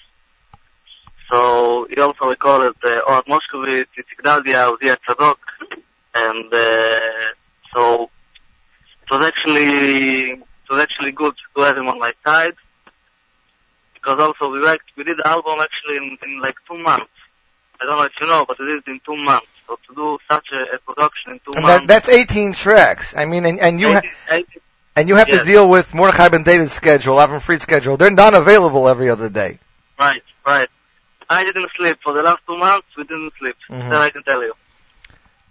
[1.33, 5.39] So he also recorded uh, Ohad Moskowitz, Itzik Dadia, Uzia Tzadok,
[6.15, 7.31] and uh,
[7.73, 8.11] so
[9.03, 12.53] it was actually it was actually good to have him on my side
[13.95, 17.09] because also we worked we did the album actually in, in like two months.
[17.81, 19.47] I don't know if you know, but we did it in two months.
[19.67, 23.15] So to do such a, a production in two and that, months, that's 18 tracks.
[23.17, 24.45] I mean, and, and you ha- I, I,
[24.97, 27.97] and you have to deal with Mordechai Ben David's schedule, Avram Fried's schedule.
[27.97, 29.59] They're not available every other day.
[29.99, 30.69] right, right.
[31.33, 32.89] I didn't sleep for the last two months.
[32.97, 33.57] We didn't sleep.
[33.71, 33.91] Mhm.
[33.91, 34.55] That I can tell you.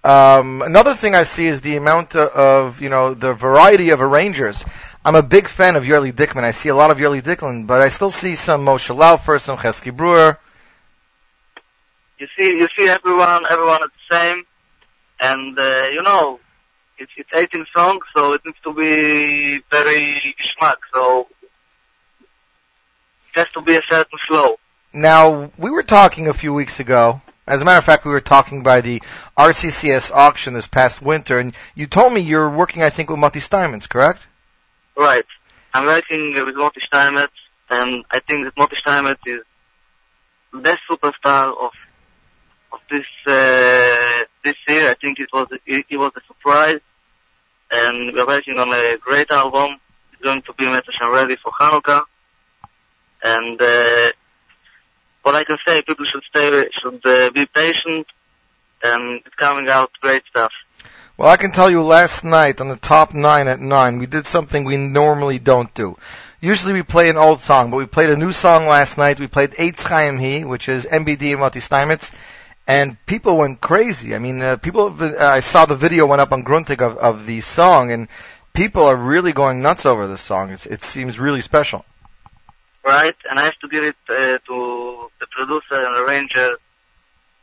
[0.04, 4.02] Um, another thing I see is the amount of, of, you know, the variety of
[4.02, 4.64] arrangers.
[5.06, 6.44] I'm a big fan of Ruli Dikman.
[6.44, 9.58] I see a lot of Ruli Dikman, but I still see some Moshe Laufer, some
[9.58, 10.40] Chesky Breuer.
[12.18, 14.46] You see, you see everyone, everyone is the same,
[15.20, 16.40] and uh, you know,
[17.00, 20.78] it's it's 18 songs, so it needs to be very geschmack.
[20.94, 21.28] So
[23.34, 24.58] it has to be a certain flow.
[24.94, 27.22] Now, we were talking a few weeks ago.
[27.48, 29.02] As a matter of fact, we were talking by the
[29.38, 33.39] RCCS auction this past winter, and you told me you're working, I think, with Motty
[33.39, 34.26] Steinmetz, correct?
[34.96, 35.26] Right.
[35.74, 37.32] I'm working with Motty Steinmetz,
[37.70, 39.42] and I think that Motty Steinmetz is
[40.52, 41.72] the best superstar of
[42.74, 44.89] of this uh, this year.
[44.89, 46.82] I think it was it, it was a surprise,
[47.72, 49.78] and we're working on a great album.
[50.14, 52.04] It's going to be Metash ready for Hanukkah,
[53.24, 54.12] and uh,
[55.24, 58.07] what I can say, people should stay should uh, be patient,
[58.84, 60.51] and it's coming out great stuff.
[61.17, 64.26] Well, I can tell you last night on the top nine at nine, we did
[64.26, 65.97] something we normally don't do.
[66.39, 69.19] Usually we play an old song, but we played a new song last night.
[69.19, 72.11] We played Eitz Chaim He, which is MBD and Motty Steinmetz,
[72.67, 74.15] and people went crazy.
[74.15, 77.26] I mean, uh, people, uh, I saw the video went up on Gruntig of, of
[77.28, 78.07] the song, and
[78.53, 80.49] people are really going nuts over this song.
[80.49, 81.86] It's, it seems really special.
[82.84, 83.15] right?
[83.30, 85.01] And I have to give it uh, to
[85.32, 86.58] producer and arranger,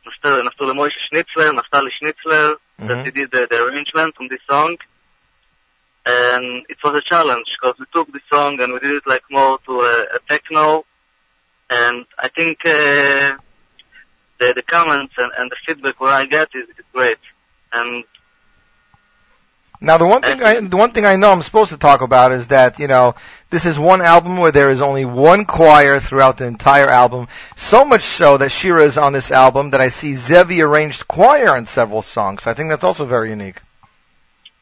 [0.05, 3.05] Naftali Naftali Moshe Schnitzler, Naftali Schnitzler, that Mhm.
[3.05, 4.77] he did the, the arrangement on this song.
[6.05, 9.23] And it was a challenge because we took the song and we did it like
[9.29, 10.85] more to a, a techno.
[11.69, 13.35] And I think uh,
[14.39, 17.19] the the comments and, and the feedback where I get is, is great.
[17.73, 18.05] And
[19.81, 22.31] Now, the one thing I, the one thing I know I'm supposed to talk about
[22.31, 23.15] is that you know
[23.49, 27.27] this is one album where there is only one choir throughout the entire album.
[27.55, 31.49] So much so that Shira is on this album that I see Zevi arranged choir
[31.49, 32.45] on several songs.
[32.45, 33.61] I think that's also very unique.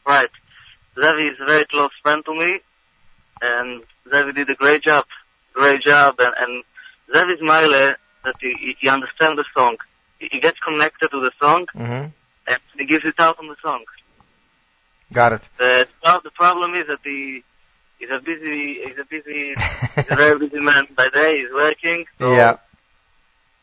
[0.06, 0.30] Right.
[0.98, 2.60] Zevi is a very close friend to me,
[3.42, 5.04] and Zevi did a great job,
[5.52, 6.64] great job, and, and
[7.14, 9.76] Zevi's Mile that he, he- understands the song.
[10.18, 12.06] He, gets connected to the song, hmm
[12.50, 13.84] and he gives it out on the song.
[15.12, 15.48] Got it.
[15.58, 15.86] The,
[16.24, 17.44] the problem is that he,
[17.98, 19.54] he's a busy, he's a busy,
[19.94, 22.56] he's a very busy man by day, he's working, so Yeah.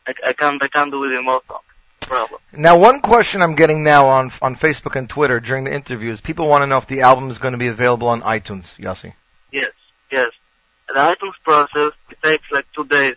[0.08, 1.62] I, I can't, I can't do with him more songs.
[2.02, 2.40] Problem.
[2.54, 6.48] Now, one question I'm getting now on on Facebook and Twitter during the interviews, people
[6.48, 8.78] want to know if the album is going to be available on iTunes.
[8.78, 9.14] Yossi.
[9.52, 9.72] Yes,
[10.12, 10.30] yes.
[10.88, 13.16] The iTunes process, it takes like two days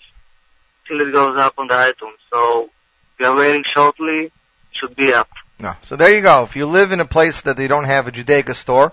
[0.86, 2.16] till it goes up on the iTunes.
[2.30, 2.70] So
[3.18, 4.24] we are waiting shortly.
[4.24, 4.32] It
[4.70, 5.28] should be up.
[5.58, 5.74] No.
[5.82, 6.44] So there you go.
[6.44, 8.92] If you live in a place that they don't have a Judaica store,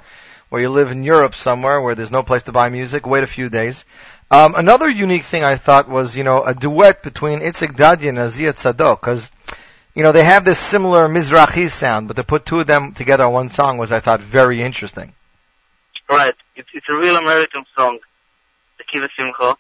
[0.52, 3.28] or you live in Europe somewhere where there's no place to buy music, wait a
[3.28, 3.84] few days.
[4.30, 8.18] Um, another unique thing I thought was, you know, a duet between Itzik Dadya and
[8.18, 9.32] Uzia Tzadok, because,
[9.94, 13.24] you know, they have this similar Mizrahi sound, but to put two of them together
[13.26, 15.14] on one song was, I thought, very interesting.
[16.10, 16.36] Right.
[16.56, 18.00] It's, it's a real American song,
[18.78, 19.58] the Kiva Simcha.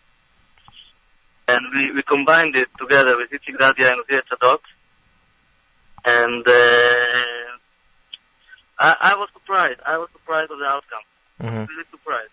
[1.47, 4.59] And we, we combined it together with Itzik Dadia and Uzia Tzadok.
[6.05, 7.44] And, uh,
[8.77, 9.79] I, I was surprised.
[9.85, 10.99] I was surprised of the outcome.
[11.41, 11.67] Mhm.
[11.67, 12.29] Really surprised.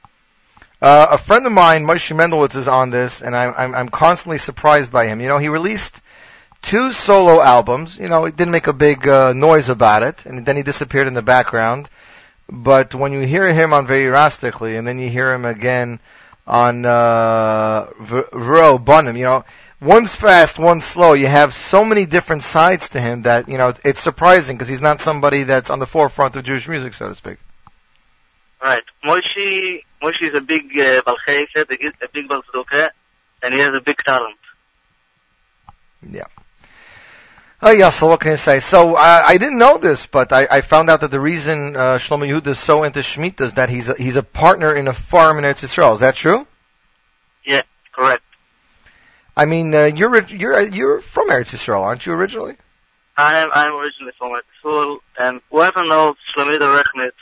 [0.81, 4.39] Uh, a friend of mine, Moshe Mendelowitz, is on this, and I'm, I'm, I'm constantly
[4.39, 5.21] surprised by him.
[5.21, 6.01] You know, he released
[6.61, 7.99] two solo albums.
[7.99, 11.07] You know, he didn't make a big uh, noise about it, and then he disappeared
[11.07, 11.89] in the background.
[12.49, 16.01] But when you hear him on Very Rastically, and then you hear him again
[16.47, 19.45] on uh, Vero Bunham, you know,
[19.83, 21.13] one's fast, one's slow.
[21.13, 24.83] You have so many different sides to him that you know it's surprising because he's
[24.83, 27.39] not somebody that's on the forefront of Jewish music, so to speak.
[28.63, 28.85] Right.
[29.05, 32.91] Moshe, Moshe is a big uh, Balcheiset, a big- a big Balzduke,
[33.43, 34.37] and he has a big talent.
[36.09, 36.27] Yeah.
[37.61, 38.59] Oh yeah, so what can I say?
[38.59, 41.99] So I, I didn't know this, but I, I found out that the reason uh,
[41.99, 44.93] Shlomo Yehuda is so into Shemitah is that he's a, he's a partner in a
[44.93, 45.95] farm in Eretz Yisrael.
[45.95, 46.45] Is that true?
[47.45, 47.63] Yeah,
[47.93, 48.25] correct.
[49.37, 52.57] I mean, uh, you're you're you're from Eretz Yisrael, aren't you originally?
[53.17, 57.13] I am, I'm originally from Etzul, and whoever knows Shlomo Yehuda Rechnitz,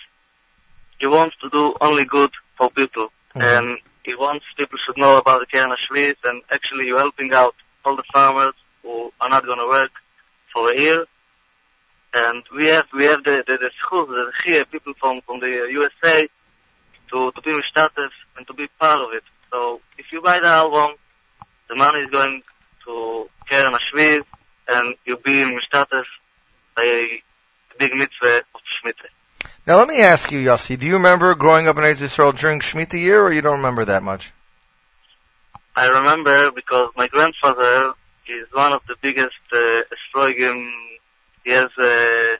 [0.98, 3.08] he wants to do only good for people.
[3.34, 7.54] And he wants people should know about the Keren HaShvit, and actually you're helping out
[7.84, 9.92] all the farmers who are not going to work
[10.52, 11.06] for a year.
[12.12, 15.68] And we have, we have the, the, the schools, the here, people from, from the
[15.70, 16.28] USA,
[17.12, 19.22] to, to be mishtatev and to be part of it.
[19.52, 20.96] So if you buy the album,
[21.70, 22.42] the money is going
[22.84, 24.24] to Keren HaShvit,
[24.68, 26.04] and you'll be mishtatev
[26.76, 27.22] by a
[27.78, 29.48] big mitzvah of Shemitah.
[29.66, 32.60] Now let me ask you, Yossi, do you remember growing up in Eretz Yisrael during
[32.60, 34.32] Shemitah year, or you don't remember that much?
[35.76, 37.94] I remember because my grandfather
[38.28, 40.70] is one of the biggest uh, esrogim.
[41.44, 42.36] He has, uh,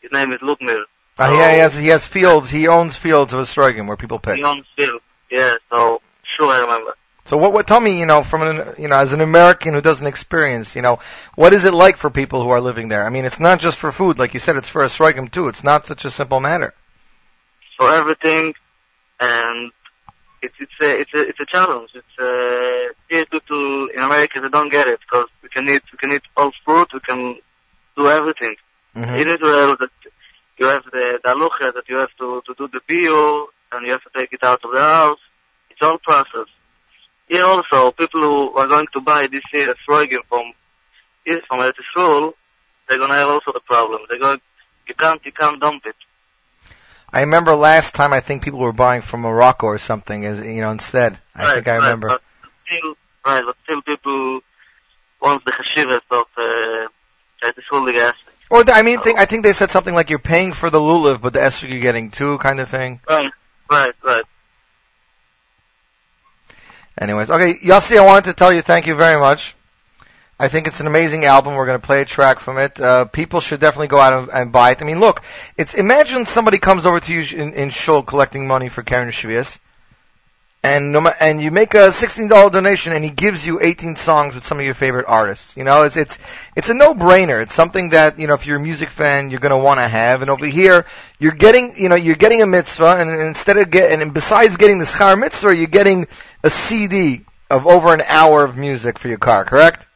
[0.00, 0.84] his name is Lubmir.
[1.18, 2.48] Uh, yeah, he has he has fields.
[2.48, 4.36] He owns fields of esrogim where people pick.
[4.36, 5.04] He owns fields.
[5.30, 6.94] Yeah, so sure I remember.
[7.30, 9.80] So what, what, tell me, you know, from an, you know, as an American who
[9.80, 10.98] doesn't experience, you know,
[11.36, 13.06] what is it like for people who are living there?
[13.06, 15.46] I mean, it's not just for food, like you said, it's for esrogim too.
[15.46, 16.74] It's not such a simple matter.
[17.78, 18.54] For everything,
[19.20, 19.70] and
[20.42, 21.90] it's it's a it's a it's a challenge.
[21.94, 25.98] It's a, here people in America they don't get it because we can eat we
[25.98, 27.38] can eat all fruit, we can
[27.96, 28.56] do everything.
[28.96, 29.20] Mhm.
[29.20, 29.90] In Israel, that
[30.58, 34.02] you have the the that you have to to do the bio and you have
[34.02, 35.22] to take it out of the house.
[35.70, 36.48] It's all process.
[37.30, 40.52] Here also, people who are going to buy this year a Freugen from
[41.24, 42.32] is from Eretz Yisrael,
[42.88, 44.00] they're gonna have also the problem.
[44.08, 44.40] They're going
[44.88, 45.94] you can't you can't dump it.
[47.12, 50.60] I remember last time I think people were buying from Morocco or something, as you
[50.60, 51.20] know, instead.
[51.32, 52.08] I right, think I right, remember.
[52.08, 52.22] But
[52.66, 54.40] still, right, but still people
[55.22, 56.88] want the chashivas of uh,
[57.44, 58.14] Eretz Yisrael gas.
[58.50, 60.80] Or the, I mean, think, I think they said something like you're paying for the
[60.80, 63.00] lulav, but the esrog you're getting too, kind of thing.
[63.08, 63.30] Right,
[63.70, 64.24] right, right.
[67.00, 69.56] Anyways, okay, Yossi, I wanted to tell you thank you very much.
[70.38, 71.54] I think it's an amazing album.
[71.54, 72.78] We're going to play a track from it.
[72.78, 74.82] Uh, people should definitely go out and, and buy it.
[74.82, 75.22] I mean, look,
[75.56, 79.58] it's imagine somebody comes over to you in, in Shul collecting money for Karen Shvias,
[80.62, 83.96] and no, ma- and you make a sixteen dollar donation, and he gives you eighteen
[83.96, 85.56] songs with some of your favorite artists.
[85.56, 86.18] You know, it's it's
[86.54, 87.42] it's a no brainer.
[87.42, 89.88] It's something that you know if you're a music fan, you're going to want to
[89.88, 90.20] have.
[90.20, 90.86] And over here,
[91.18, 94.78] you're getting you know you're getting a mitzvah, and instead of get and besides getting
[94.78, 96.06] the schar mitzvah, you're getting
[96.44, 99.44] a CD of over an hour of music for your car.
[99.44, 99.86] Correct?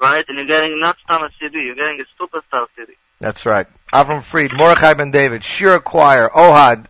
[0.00, 2.94] Right, and you're getting not Stam a CD, you're getting a superstar CD.
[3.20, 3.66] That's right.
[3.92, 6.86] Avram Fried, Mordechai Ben David, Shira Choir, Ohad,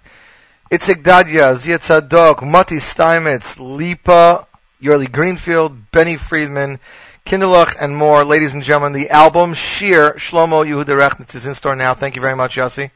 [0.71, 4.47] Itzik Dadya, Uzia Tzadok, Motty Steinmetz, Lipa,
[4.83, 6.81] Yorli Greenfield, Benny Friedman,
[7.27, 8.25] Kinderlach, and more.
[8.25, 11.93] Ladies and gentlemen, the album Shir Shlomo Yehuda Rechnitz is in store now.
[11.93, 12.91] Thank you very much, Yossi.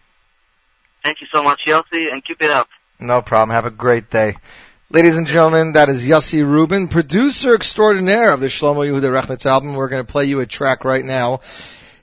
[1.04, 2.68] Thank you so much, Yossi, and keep it up.
[2.98, 3.54] No problem.
[3.54, 4.36] Have a great day.
[4.90, 9.74] Ladies and gentlemen, that is Yossi Rubin, producer extraordinaire of the Shlomo Yehuda Rechnitz album.
[9.74, 11.40] We're going to play you a track right now.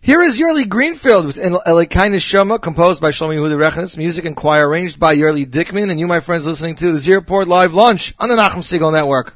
[0.05, 4.69] Here is Yerli Greenfield with Elokai Neshama, composed by Shlomo Yehuda Rechnitz, music and choir
[4.69, 8.13] arranged by Ruli Dikman, and you, my friends, listening to the Z Report Live Lunch
[8.19, 9.35] on the Nachum Segal Network.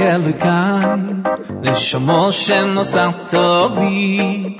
[0.00, 0.96] el kai
[1.62, 3.44] ne shomo shen osato
[3.76, 4.58] bi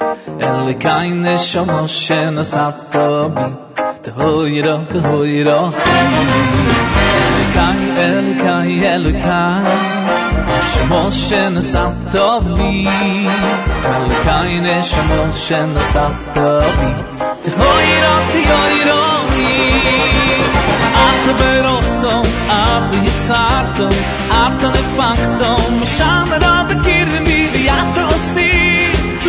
[0.51, 3.47] el kai ne shomo shen osato bi
[4.05, 5.03] to yiro to
[5.33, 5.61] yiro
[7.27, 9.63] el kai el kai el kai
[10.73, 11.57] shomo shen
[18.87, 19.02] el
[21.23, 23.89] Beroso, ato yitzarto,
[24.29, 28.51] ato nefachto, misham ero bekirmi, vi ato osi,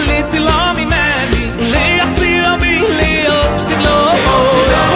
[0.08, 3.98] liti lo mimeni, li achsiro mi, li ofsi lo.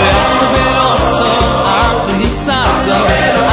[0.10, 1.30] Ato beroso,
[1.86, 3.47] ato yitzarto,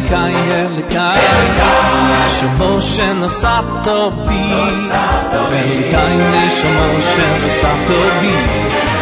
[0.00, 0.34] lekai
[0.76, 1.20] lekai
[2.36, 4.44] shmo shen sato bi
[5.78, 8.34] lekai me shmo shen sato bi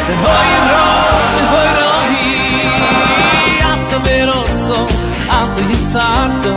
[0.06, 0.88] te hoy ro
[1.36, 2.26] te hoy ro bi
[3.72, 4.80] at me rosso
[5.38, 6.52] at te hitzato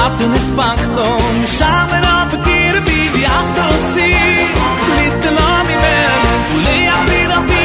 [0.00, 1.08] at te fakto
[1.56, 3.56] shame na pekir bi bi at
[3.88, 4.10] si
[4.96, 7.62] lit na mi men le yasi na bi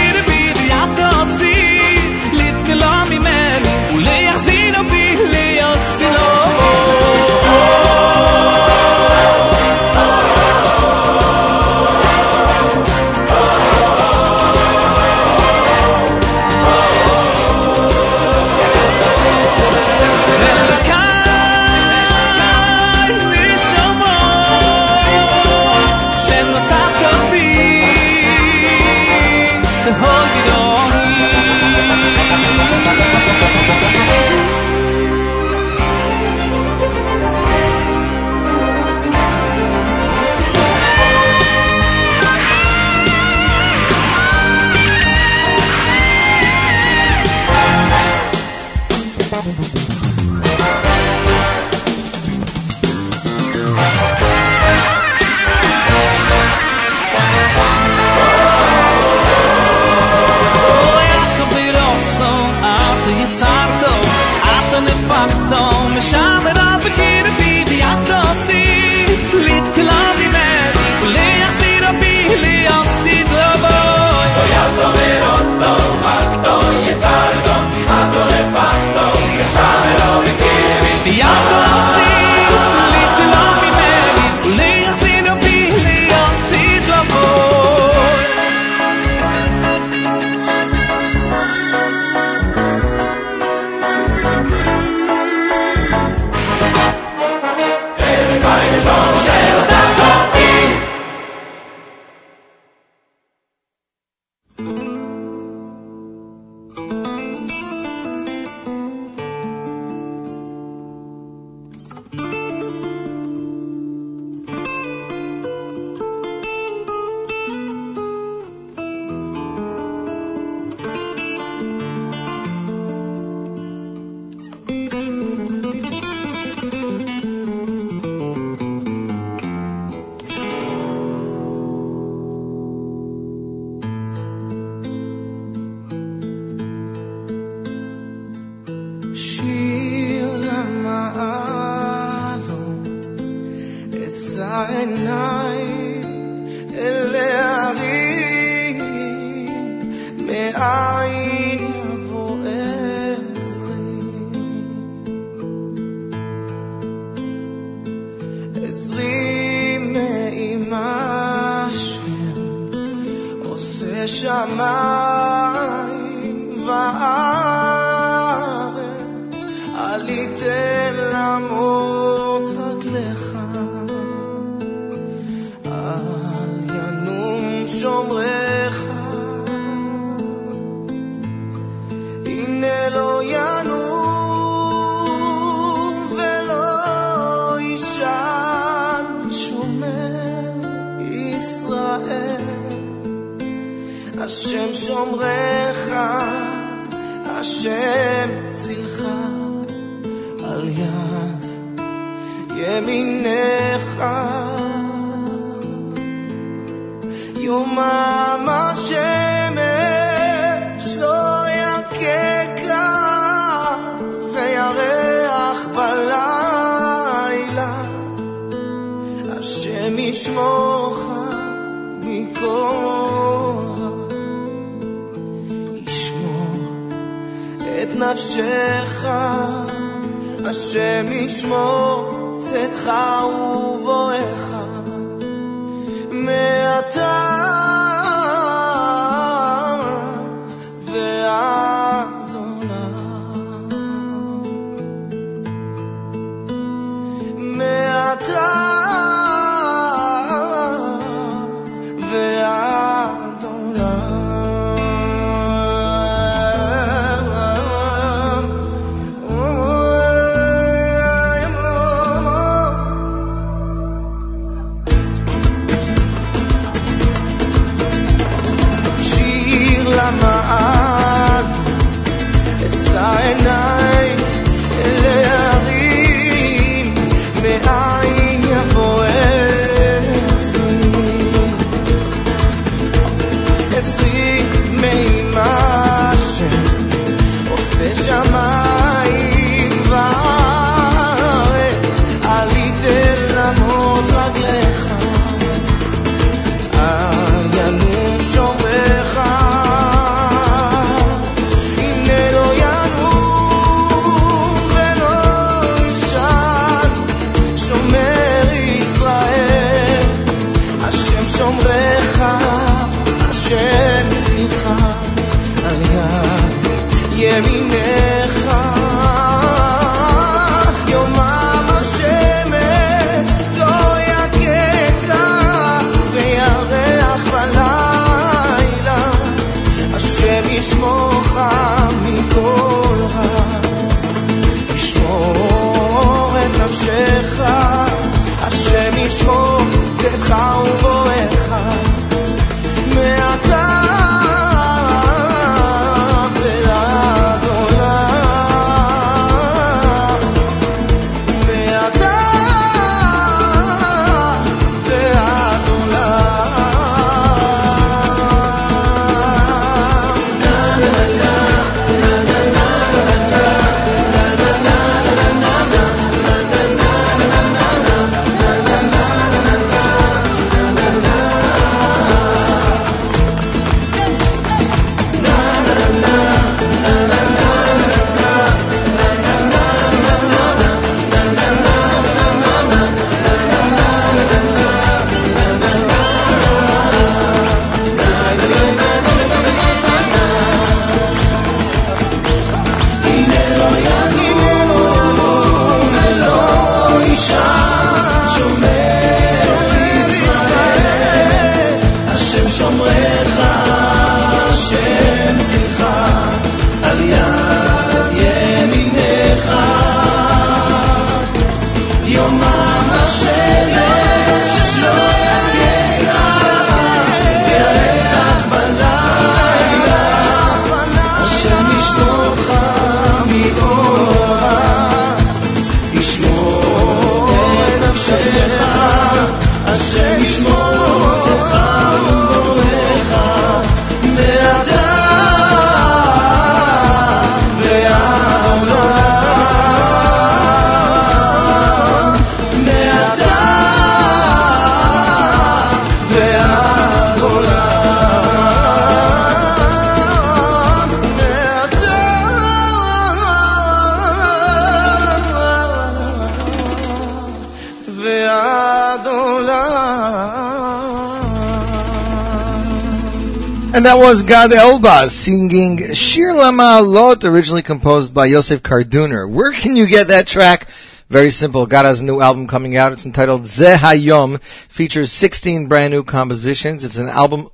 [464.02, 469.30] was Gad Elbaz singing Shir Lama Lot, originally composed by Yosef Karduner.
[469.30, 470.68] Where can you get that track?
[471.08, 471.66] Very simple.
[471.66, 472.92] Gad has a new album coming out.
[472.92, 474.42] It's entitled Zeh Hayom.
[474.42, 476.84] Features 16 brand new compositions.
[476.84, 477.48] It's an album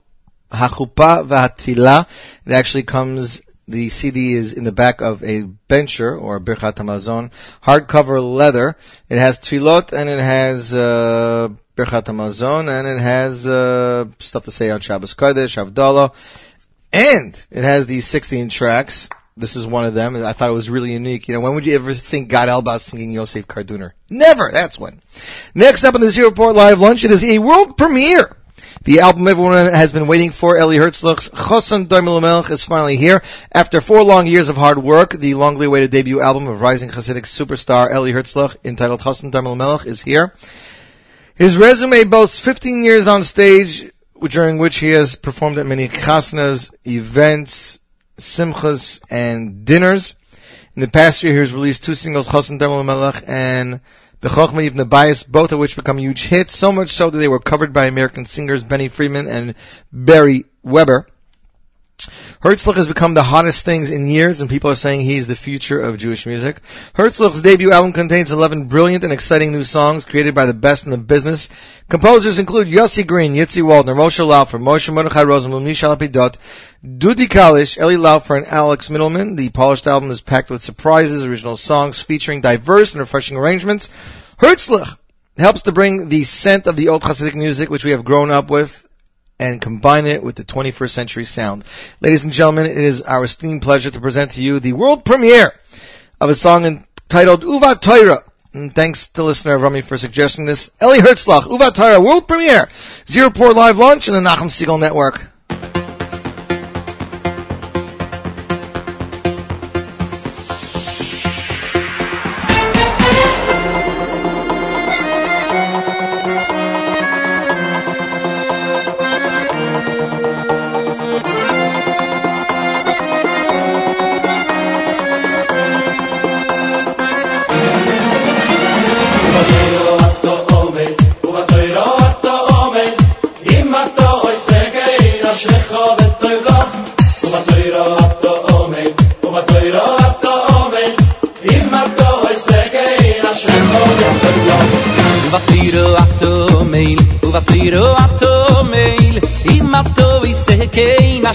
[0.50, 2.08] Hachupa V'Hatfilah.
[2.46, 7.30] It actually comes, the CD is in the back of a bencher or Birchat Hamazon,
[7.62, 8.74] hardcover leather.
[9.10, 14.50] It has Tfilot and it has, uh, Birchat Hamazon and it has, uh, stuff to
[14.50, 16.37] say on Shabbos Kodesh, Havdalah.
[16.98, 19.08] And it has these 16 tracks.
[19.36, 20.16] This is one of them.
[20.16, 21.28] I thought it was really unique.
[21.28, 23.92] You know, when would you ever think Gad Elbaz singing Yosef Karduner?
[24.10, 24.50] Never.
[24.52, 24.98] That's when.
[25.54, 28.36] Next up on the Z Report Live Lunch, it is a world premiere.
[28.82, 33.22] The album everyone has been waiting for, Eli Hertzlich's Chosson Domeh LaMelech is finally here.
[33.52, 37.22] After four long years of hard work, the longly awaited debut album of rising Hasidic
[37.22, 40.34] superstar Eli Hertzlich, entitled Chosson Domeh LaMelech, is here.
[41.36, 43.88] His resume boasts 15 years on stage,
[44.20, 47.78] during which he has performed at many chasnas, events,
[48.16, 50.14] simchas, and dinners.
[50.74, 53.80] In the past year, he has released two singles, Chosson Domeh LaMelech and
[54.20, 57.38] Bechokma Yivne Bayis, both of which become huge hits, so much so that they were
[57.38, 59.54] covered by American singers Benny Friedman and
[59.92, 61.06] Barry Weber.
[62.40, 65.80] Hertzlich has become the hottest things in years, and people are saying he's the future
[65.80, 66.62] of Jewish music.
[66.94, 70.92] Hertzlich's debut album contains 11 brilliant and exciting new songs created by the best in
[70.92, 71.48] the business.
[71.88, 76.36] Composers include Yossi Green, Yitzi Waldner, Moshe Laufer, Moshe Mordechai Rosenblum, Mishal Lapidot,
[76.84, 79.34] Dudi Kalish, Eli Laufer, and Alex Middleman.
[79.34, 83.88] The polished album is packed with surprises, original songs featuring diverse and refreshing arrangements.
[84.38, 84.96] Hertzlich
[85.36, 88.48] helps to bring the scent of the old Hasidic music, which we have grown up
[88.48, 88.87] with,
[89.38, 91.64] and combine it with the 21st century sound.
[92.00, 95.54] Ladies and gentlemen, it is our esteemed pleasure to present to you the world premiere
[96.20, 98.22] of a song entitled Uva Toira.
[98.54, 100.70] And thanks to listener Rami for suggesting this.
[100.82, 102.68] Eli Hertzlich, Uva Toira, world premiere.
[103.06, 105.77] Z Report Live launch and the Nachum Segal Network.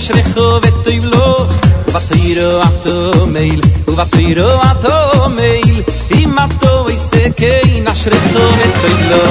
[0.08, 1.48] שריחו וטויב לו
[1.88, 9.23] ותוירו עתו מייל ותוירו עתו מייל אם עתו ויסקי נשריחו וטויב לו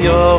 [0.00, 0.38] Yeah.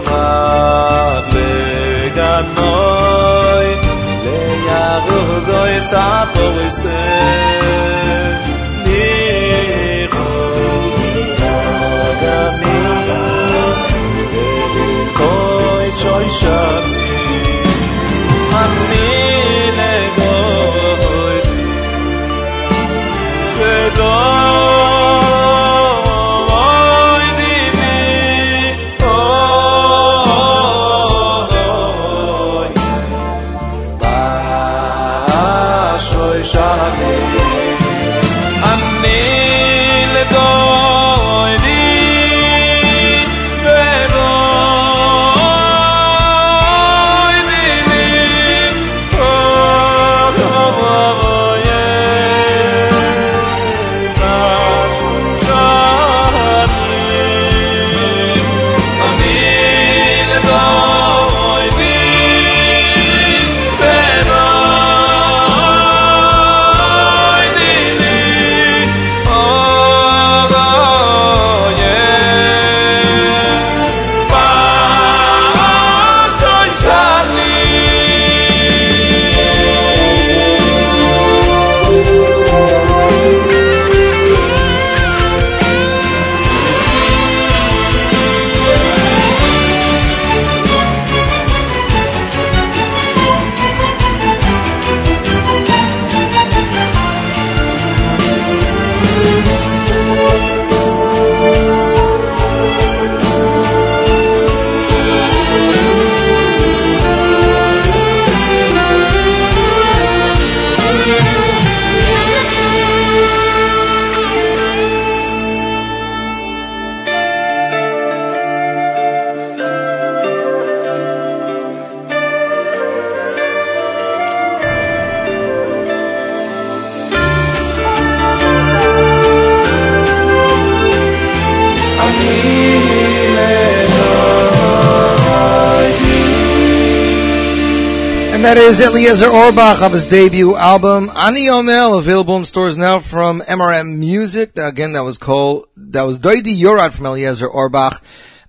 [138.70, 143.98] Is Eliezer Orbach of his debut album Ani Omel, available in stores now from MRM
[143.98, 144.60] Music.
[144.60, 148.00] Again, that was called that was Doidi Yorat from Eliezer Orbach.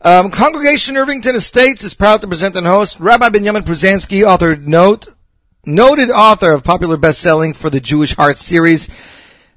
[0.03, 5.09] Um, Congregation Irvington Estates is proud to present and host Rabbi Benjamin Pruzansky, authored note
[5.65, 8.89] noted author of popular best-selling for the Jewish Heart series.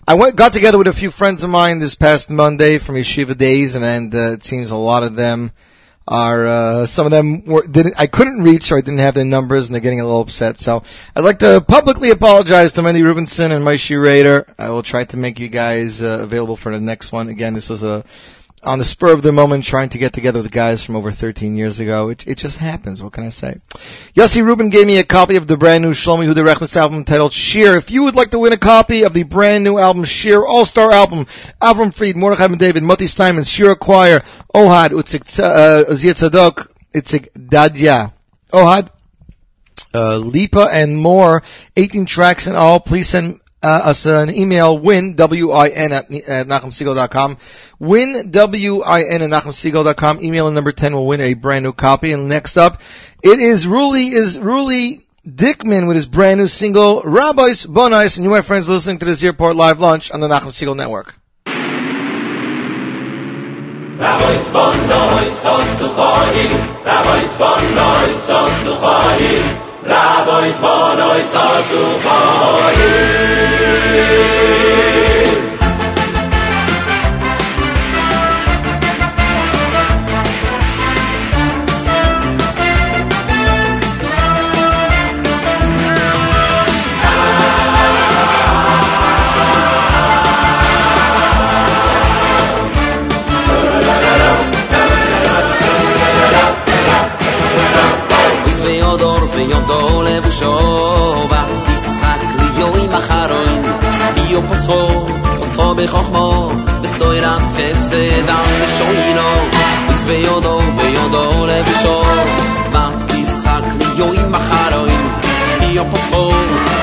[0.06, 3.38] I went, got together with a few friends of mine this past Monday from Yeshiva
[3.38, 5.53] days, and, and uh, it seems a lot of them
[6.12, 9.24] are uh, some of them were didn't I couldn't reach or I didn't have their
[9.24, 10.60] numbers and they're getting a little upset.
[10.60, 10.84] So
[11.16, 14.46] I'd like to publicly apologize to Mandy Rubenson and Moshe Rader.
[14.60, 17.30] I will try to make you guys uh, available for the next one.
[17.30, 18.04] Again, this was a
[18.64, 21.56] on the spur of the moment trying to get together with guys from over 13
[21.56, 22.10] years ago.
[22.10, 23.02] It, it just happens.
[23.02, 23.58] What can I say?
[24.14, 27.34] Yossi Rubin gave me a copy of the brand new Shlomo Yehuda Rechnitz album titled
[27.34, 27.78] SHIR.
[27.78, 30.92] If you would like to win a copy of the brand new album SHIR All-Star
[30.92, 31.26] album,
[31.62, 34.20] Avram Fried, Mordechai Ben David, Motty Steinmetz, Shira Choir,
[34.54, 38.14] Ohad, Utzik uh, Zia Tzadok, Itzik Dadya,
[38.54, 38.90] Ohad,
[39.94, 41.42] uh, Lipa and more,
[41.76, 42.80] 18 tracks in all.
[42.80, 47.38] Please send uh, us an email, win, W-I-N at, at NachumSegal.com.
[47.80, 50.22] Win, W-I-N at NachumSegal.com.
[50.22, 52.12] Email number 10 will win a brand new copy.
[52.12, 52.82] And next up,
[53.24, 58.18] it is Ruli, is Ruli Dikman with his brand new single, Rabois Bonois.
[58.18, 61.16] And you, my friends, listening to this Airport Live Lunch on the Nachum Segal Network.
[64.02, 69.61] Rabois Bonois, Sosuchayim, Rabois Bonois, Sosuchayim.
[69.84, 72.72] Labo is bono is.
[104.72, 105.06] خو
[105.41, 106.49] اصحاب خخما
[106.81, 109.31] به سایر از سه دم بشو اینا
[109.89, 112.02] از به یادا به یادا لبشو
[112.73, 114.99] من ایساک میو این مخراین
[115.60, 116.34] بیا پسو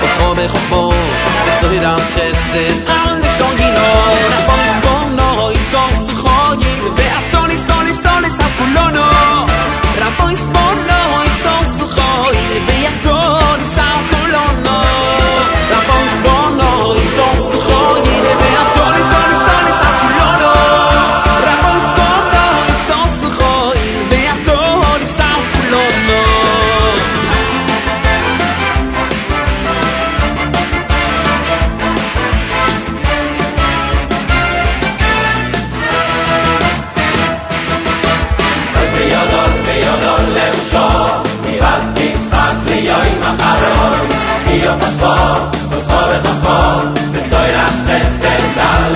[0.02, 2.00] اصحاب خخما به سایر از
[2.52, 3.92] سه دم بشو اینا
[4.48, 9.10] بازگم نهای ساس خواهید به اتانی سانی سانی سب کلونا
[10.00, 10.67] ربایس با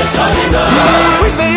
[0.03, 1.52] We sunny night.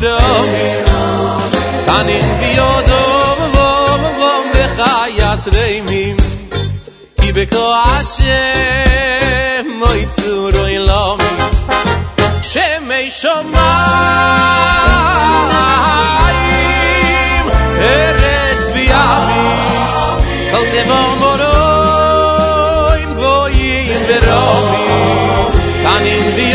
[0.00, 0.68] romi
[1.86, 6.16] tanin vi odom vom vom bechayas reimim
[7.20, 7.64] ki beko
[7.96, 11.20] ashem moy tsuro ilom
[12.50, 13.44] shemei shomayim
[17.92, 19.46] eretz vi avi
[20.52, 24.84] kol tevor moroim goyim veromi
[25.84, 26.48] tanin vi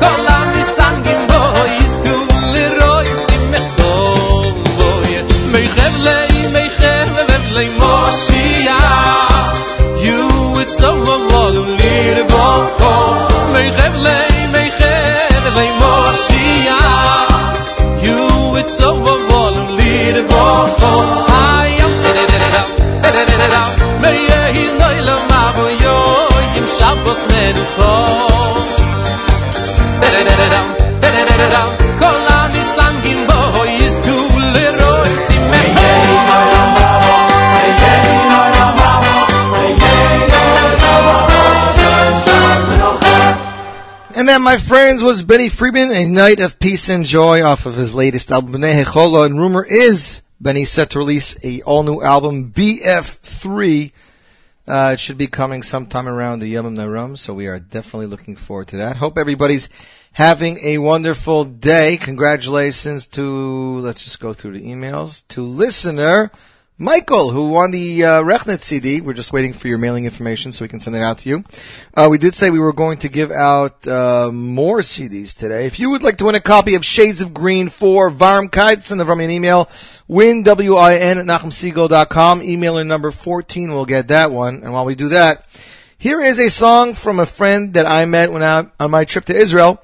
[0.00, 0.15] Go!
[0.15, 0.15] yo yo
[44.46, 48.30] my friends, was Benny Friedman, A Night of Peace and Joy off of his latest
[48.30, 49.26] album, B'nai Hecholo.
[49.26, 53.90] And rumor is Benny's set to release a all-new album, BF3.
[54.68, 58.36] Uh, it should be coming sometime around the Yom Naram, so we are definitely looking
[58.36, 58.96] forward to that.
[58.96, 59.68] Hope everybody's
[60.12, 61.96] having a wonderful day.
[61.96, 66.30] Congratulations to, let's just go through the emails, to listener
[66.78, 69.00] Michael, who won the uh, Rechnitz CD.
[69.00, 71.44] We're just waiting for your mailing information so we can send it out to you.
[71.94, 75.64] Uh, we did say we were going to give out uh, more CDs today.
[75.64, 78.84] If you would like to win a copy of Shades of Green for Varm Kite,
[78.84, 79.70] send them from an email.
[80.06, 82.40] Win, W-I-N, at NachumSegal.com.
[82.40, 84.56] Emailer number 14 will get that one.
[84.56, 85.46] And while we do that,
[85.96, 89.24] here is a song from a friend that I met when I, on my trip
[89.24, 89.82] to Israel.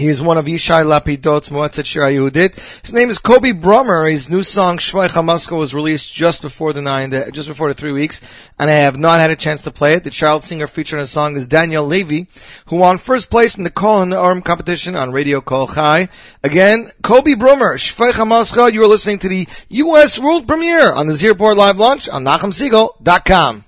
[0.00, 2.54] He is one of Yishai Lapidot's Moetzet Shir Yehudit.
[2.80, 4.10] His name is Kobe Brummer.
[4.10, 7.92] His new song Shvay Chamasko was released just before the nine, just before the three
[7.92, 8.22] weeks,
[8.58, 10.04] and I have not had a chance to play it.
[10.04, 12.28] The child singer featured in the song is Daniel Levy,
[12.68, 16.08] who won first place in the Kol and the Arm competition on Radio Kol Chai.
[16.42, 18.72] Again, Kobe Brummer, Shvay Chamasko.
[18.72, 20.18] You are listening to the U.S.
[20.18, 23.64] world premiere on the Z Report Live Launch on NachumSegal.com.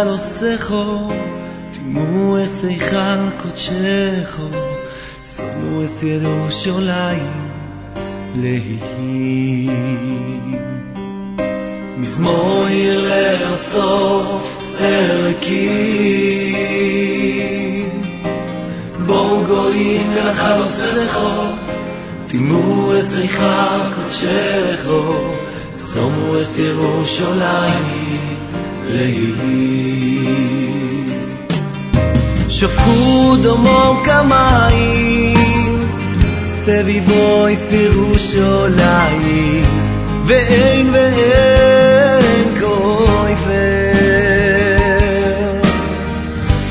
[0.00, 1.10] בנחל עושךו
[1.70, 4.48] תימו אס היכל קודשךו
[5.36, 7.48] שמו אס ירושלים
[8.34, 9.72] להיכים
[11.96, 12.66] מזמור
[12.96, 16.26] לאוסוף אלוהיקים
[19.06, 21.42] בואו גויים ונחל עושךו,
[22.26, 25.34] תימו אס היכל קודשךו,
[25.92, 28.29] שמו אס ירושלים
[28.91, 30.71] להיעים.
[32.49, 35.37] שפכו דומו כמים,
[36.45, 39.63] סביבו אס ירושלים,
[40.25, 43.91] ואין ואין כויבר.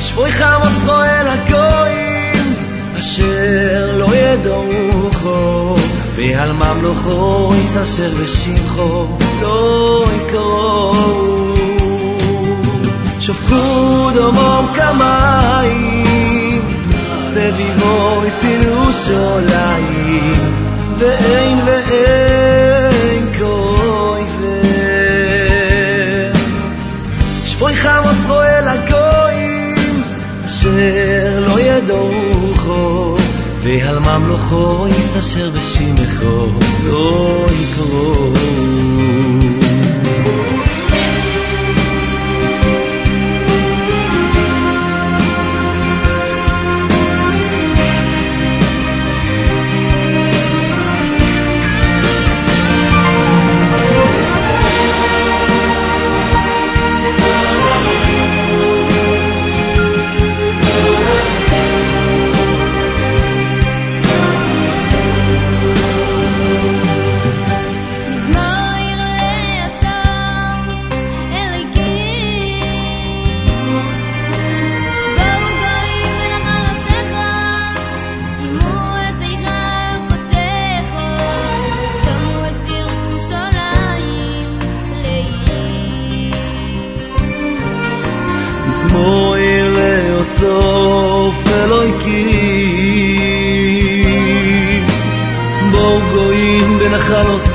[0.00, 2.54] שבוי חמוסו אל הגויים,
[2.98, 5.76] אשר לא ידעוכו,
[6.16, 9.06] ועל ממלוכו איס אשר בשמחו
[9.40, 11.59] לא יקראו.
[13.30, 16.62] שפכו דומם כמים,
[17.20, 20.34] סביבו איס ירושלים,
[20.98, 24.60] ואין ואין כויבר.
[27.44, 30.02] שבוי חמוסו אל הגויים,
[30.46, 33.16] אשר לא ידעוכו,
[33.62, 36.46] ועל ממלוכו איס אשר בשמחו
[36.86, 38.32] לא יקראו.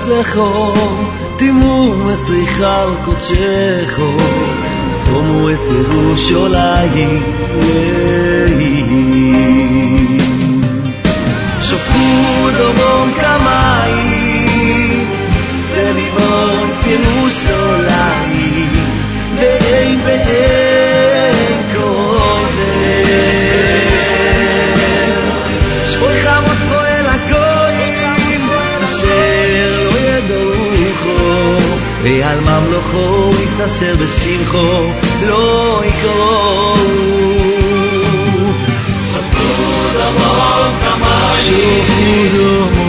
[0.05, 0.73] בנחל עושךו
[1.37, 4.17] תימו אס היכל קודשךו
[5.05, 7.23] שמו אס ירושלים
[7.61, 8.81] לעיר.
[11.63, 15.09] שפכו דומם כמים
[15.57, 17.91] סביבו אס ירושלים
[19.37, 20.74] ואין ואין
[32.06, 34.92] ועל ממלוכו יסתשר בשמחו
[35.28, 36.76] לא יקראו.
[39.12, 39.64] שפכו
[39.94, 42.85] דמו כמים שפכו דמו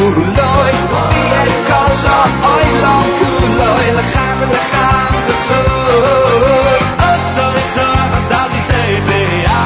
[0.00, 0.72] kuloy
[1.12, 2.16] Wie es kosa
[2.52, 7.88] oy lo kuloy La kham la kham de fur Oso so
[8.30, 9.60] da is khebe ya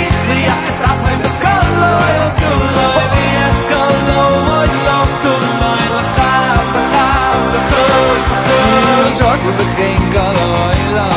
[0.00, 3.28] Ich li ya es af mein es kuloy kuloy Wie
[9.18, 11.08] Zorg we geen kuloy la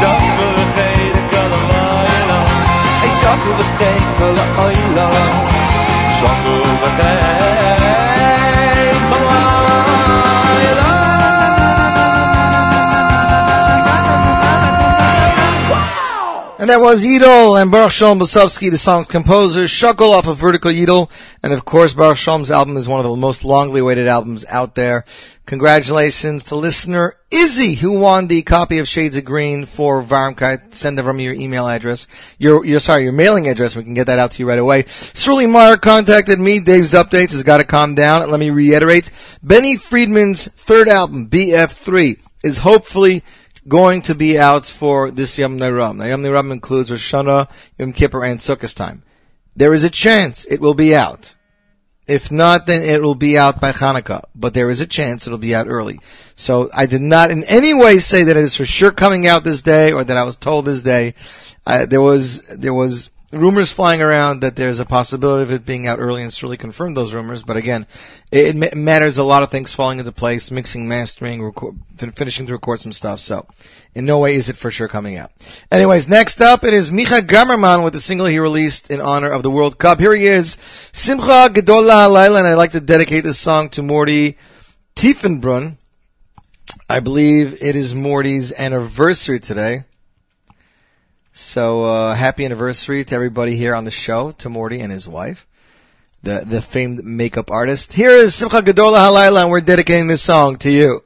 [0.00, 0.46] Zorg we
[0.76, 2.40] geen kuloy la
[3.06, 4.01] Ik zorg we geen
[16.62, 20.70] And that was Yidel and Baruch Shalom Bosovsky, the song's composer, Shuckle off of Vertical
[20.70, 21.10] Yidel.
[21.42, 24.76] And of course, Baruch Shalom's album is one of the most longly awaited albums out
[24.76, 25.04] there.
[25.44, 30.72] Congratulations to listener Izzy, who won the copy of Shades of Green for Varmkeit.
[30.72, 32.36] Send them from your email address.
[32.38, 33.74] Your, your, sorry, your mailing address.
[33.74, 34.84] We can get that out to you right away.
[34.86, 36.60] Surly Meyer contacted me.
[36.60, 38.22] Dave's updates has got to calm down.
[38.22, 39.10] And Let me reiterate.
[39.42, 43.24] Benny Friedman's third album, BF3, is hopefully
[43.66, 45.96] going to be out for this Yom Neiram.
[45.96, 47.48] Now, Yom Neiram includes Rosh Hashanah,
[47.78, 49.02] Yom Kippur, and Sukkot time.
[49.56, 51.34] There is a chance it will be out.
[52.08, 54.24] If not, then it will be out by Hanukkah.
[54.34, 56.00] But there is a chance it'll be out early.
[56.34, 59.44] So I did not in any way say that it is for sure coming out
[59.44, 61.14] this day or that I was told this day.
[61.64, 65.86] Uh, there was there was rumors flying around that there's a possibility of it being
[65.86, 67.42] out early and Surly confirmed those rumors.
[67.42, 67.86] But again,
[68.30, 72.52] it, it matters a lot of things falling into place, mixing, mastering, record, finishing to
[72.52, 73.20] record some stuff.
[73.20, 73.46] So
[73.94, 75.30] in no way is it for sure coming out.
[75.70, 79.42] Anyways, next up it is Micha Gamerman with the single he released in honor of
[79.42, 79.98] the World Cup.
[79.98, 80.52] Here he is,
[80.92, 84.36] Simcha Gedola Halayla, and I'd like to dedicate this song to Morty
[84.94, 85.76] Tiefenbrunn.
[86.88, 89.84] I believe it is Morty's anniversary today.
[91.32, 95.46] So uh, happy anniversary to everybody here on the show, to Morty and his wife,
[96.22, 97.94] the the famed makeup artist.
[97.94, 101.02] Here is Simcha Gedola Halayla, and we're dedicating this song to you.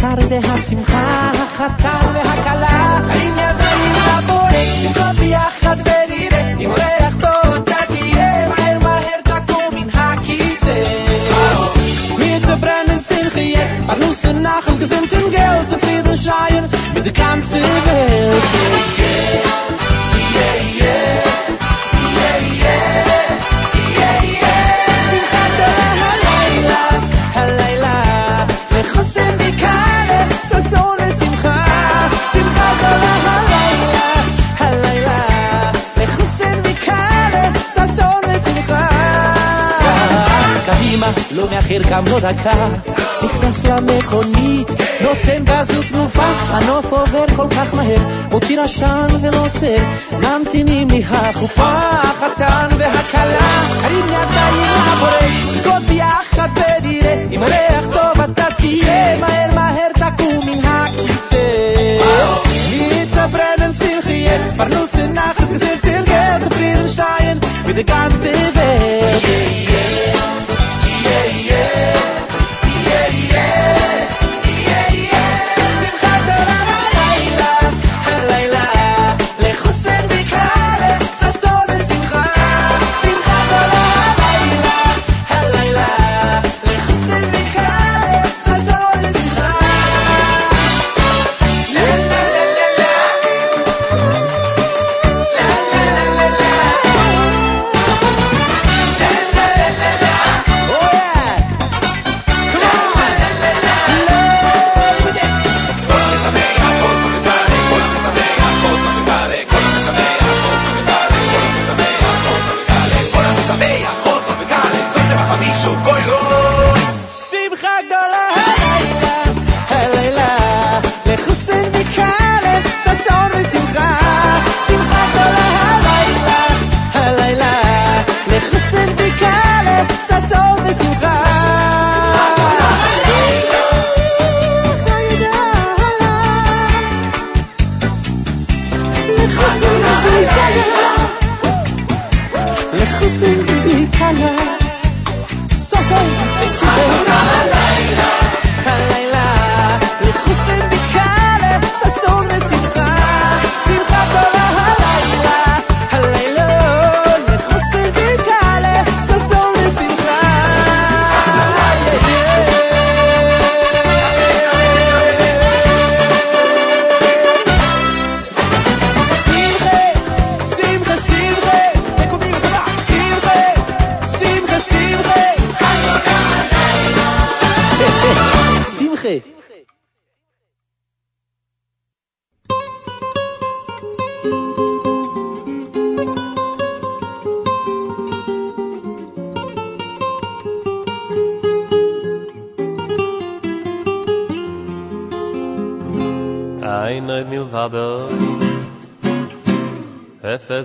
[0.00, 0.82] 春で初夢
[42.00, 42.68] גם לא דקה,
[43.22, 44.68] נכנס למכונית,
[45.00, 47.98] נותן גז ותנופה, הנוף עובר כל כך מהר,
[48.30, 49.76] מוציא עשן ולא עוצר,
[50.12, 53.50] ממתינים לי החופה, החתן והכלה,
[53.82, 55.10] הרים ידיים לבורא,
[55.54, 61.36] נרקוד ביחד ונראה, אם ריח טוב אתה תהיה, מהר מהר תקום מן הכיסא.
[62.90, 68.59] Mitzabrennen Simche jetzt, Parnusse Nacht, gesinnten Geld, zufrieden Stein, für die ganze Welt.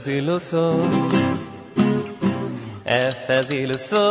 [0.05, 0.65] Efes iluso
[2.85, 4.03] Efes iluso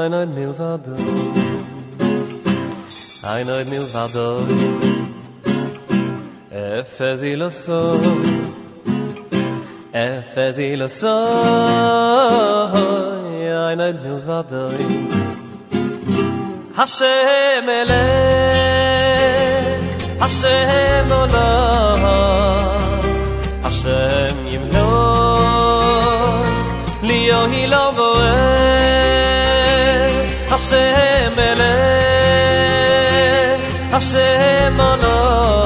[0.00, 0.96] Ein neu milvado
[3.22, 4.46] Ein neu milvado
[6.50, 8.00] Efes iluso
[9.92, 11.14] Efes iluso
[13.68, 14.70] Ein neu milvado
[16.76, 18.00] Hashem Elech,
[20.18, 21.63] Hashem Olam,
[27.44, 28.24] אני לא בורא
[30.50, 31.64] השם בלב
[33.92, 35.62] השם עונו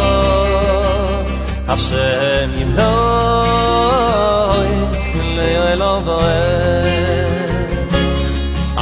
[1.69, 2.89] השם ימנוי
[5.37, 6.29] לאוי לא בורא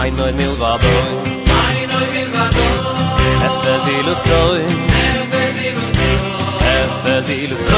[0.03, 1.19] אין ay מלבדוי
[1.71, 2.77] אין מלבדוי
[3.47, 6.17] אפס אילוסוי אפס אילוסוי
[6.61, 7.77] אפס אילוסוי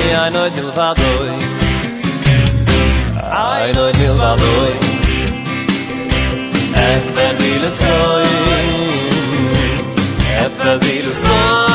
[0.00, 1.21] אין מלבדוי
[7.72, 8.88] sonho
[10.28, 11.71] é trazer o sonho.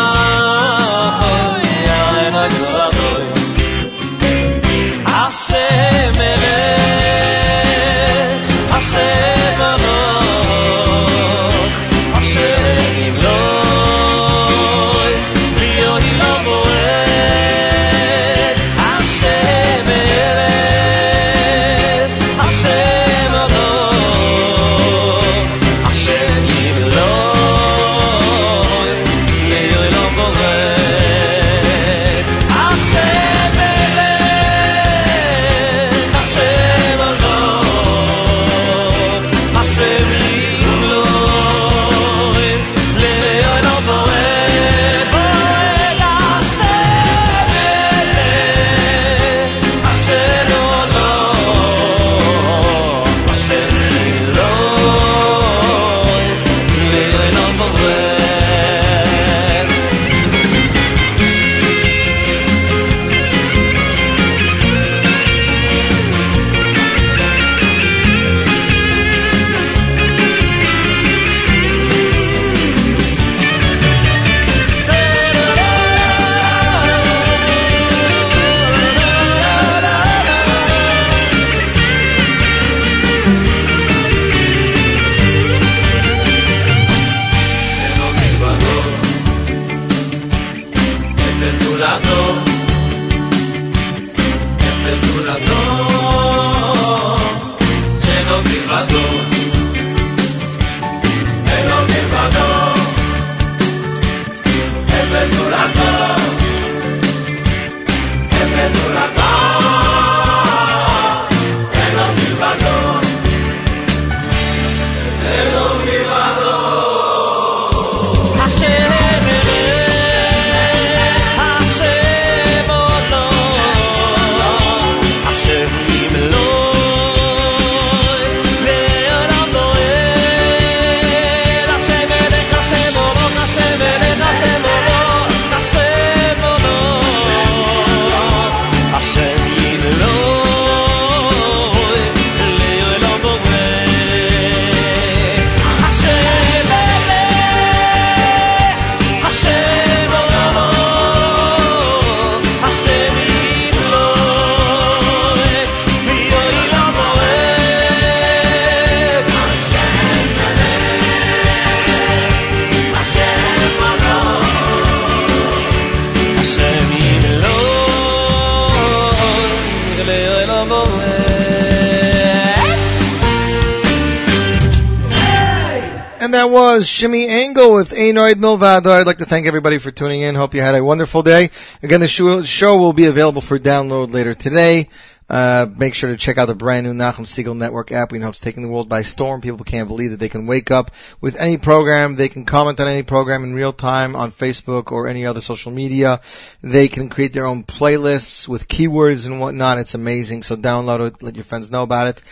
[178.27, 178.87] With Milvado.
[178.87, 180.35] I'd like to thank everybody for tuning in.
[180.35, 181.49] Hope you had a wonderful day.
[181.81, 184.89] Again, the show, show will be available for download later today.
[185.29, 188.11] Uh, make sure to check out the brand new Nachum Segal Network app.
[188.11, 189.39] We know it's taking the world by storm.
[189.39, 190.91] People can't believe that they can wake up
[191.21, 192.17] with any program.
[192.17, 195.71] They can comment on any program in real time on Facebook or any other social
[195.71, 196.19] media.
[196.61, 199.77] They can create their own playlists with keywords and whatnot.
[199.77, 200.43] It's amazing.
[200.43, 201.23] So download it.
[201.23, 202.23] Let your friends know about it.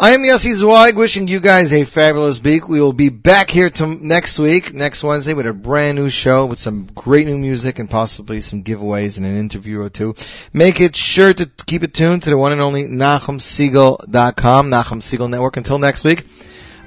[0.00, 2.68] I am Yossi Zweig, wishing you guys a fabulous week.
[2.68, 6.46] We will be back here to next week, next Wednesday, with a brand new show
[6.46, 10.14] with some great new music and possibly some giveaways and an interview or two.
[10.52, 15.28] Make it sure to keep it tuned to the one and only NachumSegal.com, Nachum Segal
[15.28, 15.56] Network.
[15.56, 16.24] Until next week,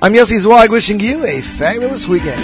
[0.01, 2.41] I'm Yossi Zweig, wishing you a fabulous weekend.